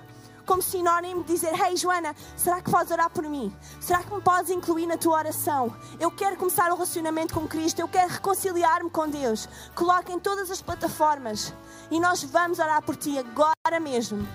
como 0.49 0.63
sinónimo 0.63 1.23
de 1.23 1.35
dizer: 1.35 1.53
Hey 1.55 1.77
Joana, 1.77 2.17
será 2.35 2.63
que 2.63 2.71
podes 2.71 2.91
orar 2.91 3.11
por 3.11 3.23
mim? 3.25 3.55
Será 3.79 4.03
que 4.03 4.13
me 4.13 4.23
podes 4.23 4.51
incluir 4.51 4.87
na 4.87 4.97
tua 4.97 5.19
oração? 5.19 5.77
Eu 6.01 6.11
quero 6.11 6.39
começar 6.39 6.71
um 6.71 6.75
relacionamento 6.75 7.35
com 7.35 7.47
Cristo, 7.47 7.81
eu 7.81 7.87
quero 7.87 8.11
reconciliar-me 8.11 8.89
com 8.89 9.07
Deus. 9.07 9.47
Coloca 9.75 10.11
em 10.11 10.19
todas 10.19 10.51
as 10.51 10.63
plataformas 10.63 11.53
e 11.91 12.01
nós 12.01 12.25
vamos 12.25 12.59
orar 12.59 12.83
por 12.83 12.97
ti 12.97 13.19
agora 13.19 13.79
mesmo. 13.79 14.27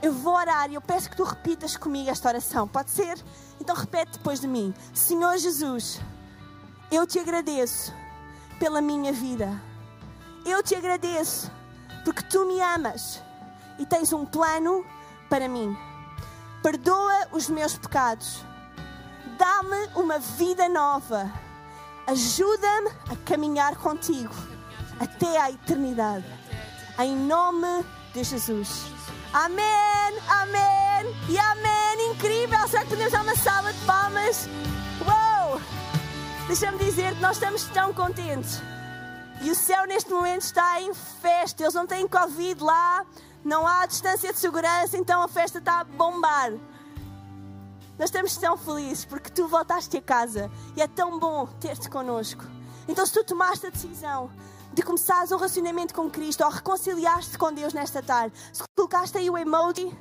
Eu 0.00 0.12
vou 0.12 0.34
orar 0.34 0.70
e 0.70 0.74
eu 0.76 0.80
peço 0.80 1.10
que 1.10 1.16
tu 1.16 1.24
repitas 1.24 1.76
comigo 1.76 2.08
esta 2.08 2.28
oração. 2.28 2.68
Pode 2.68 2.92
ser? 2.92 3.18
Então 3.60 3.74
repete 3.74 4.12
depois 4.12 4.40
de 4.40 4.46
mim. 4.46 4.72
Senhor 4.94 5.36
Jesus, 5.38 6.00
eu 6.88 7.04
te 7.04 7.18
agradeço 7.18 7.92
pela 8.60 8.80
minha 8.80 9.12
vida. 9.12 9.60
Eu 10.46 10.62
te 10.62 10.76
agradeço 10.76 11.50
porque 12.04 12.22
tu 12.22 12.46
me 12.46 12.60
amas 12.60 13.20
e 13.76 13.84
tens 13.84 14.12
um 14.12 14.24
plano 14.24 14.84
para 15.28 15.48
mim. 15.48 15.76
Perdoa 16.62 17.28
os 17.32 17.48
meus 17.48 17.76
pecados. 17.76 18.44
Dá-me 19.38 19.88
uma 19.94 20.18
vida 20.18 20.68
nova. 20.68 21.30
Ajuda-me 22.06 22.90
a 23.10 23.16
caminhar 23.24 23.76
contigo 23.76 24.34
até 24.98 25.40
à 25.40 25.50
eternidade. 25.50 26.24
Em 26.98 27.14
nome 27.14 27.84
de 28.12 28.24
Jesus. 28.24 28.86
Amém, 29.32 30.18
amém 30.28 31.14
e 31.28 31.38
amém. 31.38 32.10
Incrível. 32.10 32.66
Será 32.66 32.82
que 32.82 32.90
podemos 32.90 33.12
dar 33.12 33.22
uma 33.22 33.36
salva 33.36 33.72
de 33.72 33.84
palmas? 33.84 34.48
Uou! 35.06 35.60
Deixa-me 36.46 36.78
dizer 36.78 37.14
que 37.14 37.20
nós 37.20 37.36
estamos 37.36 37.64
tão 37.64 37.92
contentes. 37.92 38.60
E 39.42 39.50
o 39.50 39.54
céu 39.54 39.86
neste 39.86 40.10
momento 40.10 40.42
está 40.42 40.80
em 40.80 40.92
festa. 40.94 41.62
Eles 41.62 41.74
não 41.74 41.86
têm 41.86 42.08
Covid 42.08 42.62
lá, 42.62 43.04
não 43.44 43.66
há 43.66 43.86
distância 43.86 44.32
de 44.32 44.38
segurança, 44.38 44.96
então 44.96 45.22
a 45.22 45.28
festa 45.28 45.58
está 45.58 45.80
a 45.80 45.84
bombar. 45.84 46.52
Nós 47.98 48.10
estamos 48.10 48.36
tão 48.36 48.56
felizes 48.56 49.04
porque 49.04 49.30
tu 49.30 49.48
voltaste 49.48 49.96
a 49.96 50.02
casa 50.02 50.50
e 50.76 50.82
é 50.82 50.86
tão 50.86 51.18
bom 51.18 51.46
ter-te 51.60 51.90
connosco. 51.90 52.44
Então, 52.86 53.04
se 53.04 53.12
tu 53.12 53.24
tomaste 53.24 53.66
a 53.66 53.70
decisão 53.70 54.30
de 54.72 54.82
começares 54.82 55.32
um 55.32 55.36
relacionamento 55.36 55.92
com 55.92 56.08
Cristo 56.08 56.44
ou 56.44 56.50
reconciliaste 56.50 57.36
com 57.36 57.52
Deus 57.52 57.72
nesta 57.72 58.02
tarde, 58.02 58.38
se 58.52 58.62
colocaste 58.76 59.18
aí 59.18 59.28
o 59.28 59.36
emoji 59.36 59.92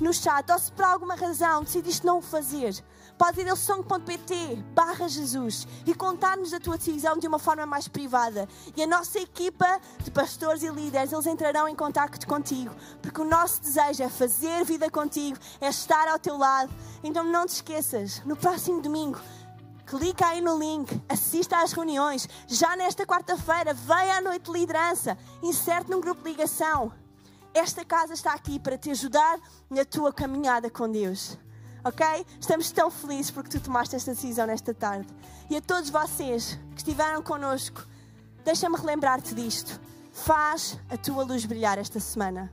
no 0.00 0.12
chat 0.12 0.50
ou 0.50 0.58
se 0.58 0.72
por 0.72 0.84
alguma 0.84 1.14
razão 1.14 1.62
decidiste 1.62 2.04
não 2.04 2.18
o 2.18 2.22
fazer, 2.22 2.74
podes 3.18 3.44
ir 3.44 3.50
a 3.50 3.56
song.pt 3.56 4.62
barra 4.72 5.08
Jesus 5.08 5.66
e 5.84 5.92
contar-nos 5.92 6.54
a 6.54 6.60
tua 6.60 6.78
decisão 6.78 7.18
de 7.18 7.26
uma 7.26 7.38
forma 7.38 7.66
mais 7.66 7.88
privada. 7.88 8.48
E 8.76 8.82
a 8.82 8.86
nossa 8.86 9.18
equipa 9.18 9.80
de 10.04 10.10
pastores 10.10 10.62
e 10.62 10.68
líderes, 10.68 11.12
eles 11.12 11.26
entrarão 11.26 11.68
em 11.68 11.74
contato 11.74 12.24
contigo, 12.26 12.72
porque 13.02 13.20
o 13.20 13.24
nosso 13.24 13.60
desejo 13.60 14.04
é 14.04 14.08
fazer 14.08 14.64
vida 14.64 14.88
contigo, 14.88 15.36
é 15.60 15.68
estar 15.68 16.06
ao 16.06 16.18
teu 16.18 16.38
lado. 16.38 16.72
Então 17.02 17.24
não 17.24 17.44
te 17.44 17.54
esqueças, 17.54 18.22
no 18.24 18.36
próximo 18.36 18.80
domingo, 18.80 19.18
clica 19.84 20.28
aí 20.28 20.40
no 20.40 20.56
link, 20.56 21.02
assista 21.08 21.60
às 21.60 21.72
reuniões. 21.72 22.28
Já 22.46 22.76
nesta 22.76 23.04
quarta-feira, 23.04 23.74
venha 23.74 24.18
à 24.18 24.20
noite 24.20 24.44
de 24.44 24.52
liderança, 24.52 25.18
inserte 25.42 25.90
num 25.90 26.00
grupo 26.00 26.22
de 26.22 26.30
ligação. 26.30 26.92
Esta 27.52 27.84
casa 27.84 28.14
está 28.14 28.32
aqui 28.32 28.60
para 28.60 28.78
te 28.78 28.90
ajudar 28.92 29.40
na 29.68 29.84
tua 29.84 30.12
caminhada 30.12 30.70
com 30.70 30.88
Deus. 30.88 31.36
Ok? 31.84 32.04
Estamos 32.40 32.70
tão 32.70 32.90
felizes 32.90 33.30
porque 33.30 33.50
tu 33.50 33.60
tomaste 33.60 33.96
esta 33.96 34.12
decisão 34.12 34.46
nesta 34.46 34.74
tarde. 34.74 35.06
E 35.50 35.56
a 35.56 35.60
todos 35.60 35.90
vocês 35.90 36.58
que 36.72 36.78
estiveram 36.78 37.22
connosco, 37.22 37.86
deixa-me 38.44 38.76
relembrar-te 38.76 39.34
disto. 39.34 39.80
Faz 40.12 40.78
a 40.90 40.96
tua 40.96 41.24
luz 41.24 41.44
brilhar 41.44 41.78
esta 41.78 42.00
semana. 42.00 42.52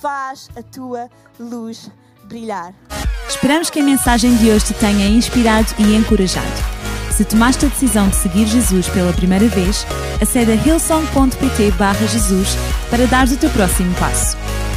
Faz 0.00 0.48
a 0.56 0.62
tua 0.62 1.08
luz 1.38 1.90
brilhar. 2.24 2.74
Esperamos 3.28 3.70
que 3.70 3.80
a 3.80 3.84
mensagem 3.84 4.36
de 4.36 4.50
hoje 4.50 4.66
te 4.66 4.74
tenha 4.74 5.06
inspirado 5.06 5.68
e 5.78 5.94
encorajado. 5.94 6.74
Se 7.16 7.24
tomaste 7.24 7.66
a 7.66 7.68
decisão 7.68 8.08
de 8.08 8.16
seguir 8.16 8.46
Jesus 8.46 8.88
pela 8.88 9.12
primeira 9.12 9.46
vez, 9.46 9.86
acede 10.20 10.50
a 10.50 10.54
hillsong.pt 10.56 11.70
barra 11.72 12.06
Jesus 12.06 12.56
para 12.90 13.06
dar 13.06 13.28
o 13.28 13.36
teu 13.36 13.50
próximo 13.50 13.94
passo. 13.94 14.36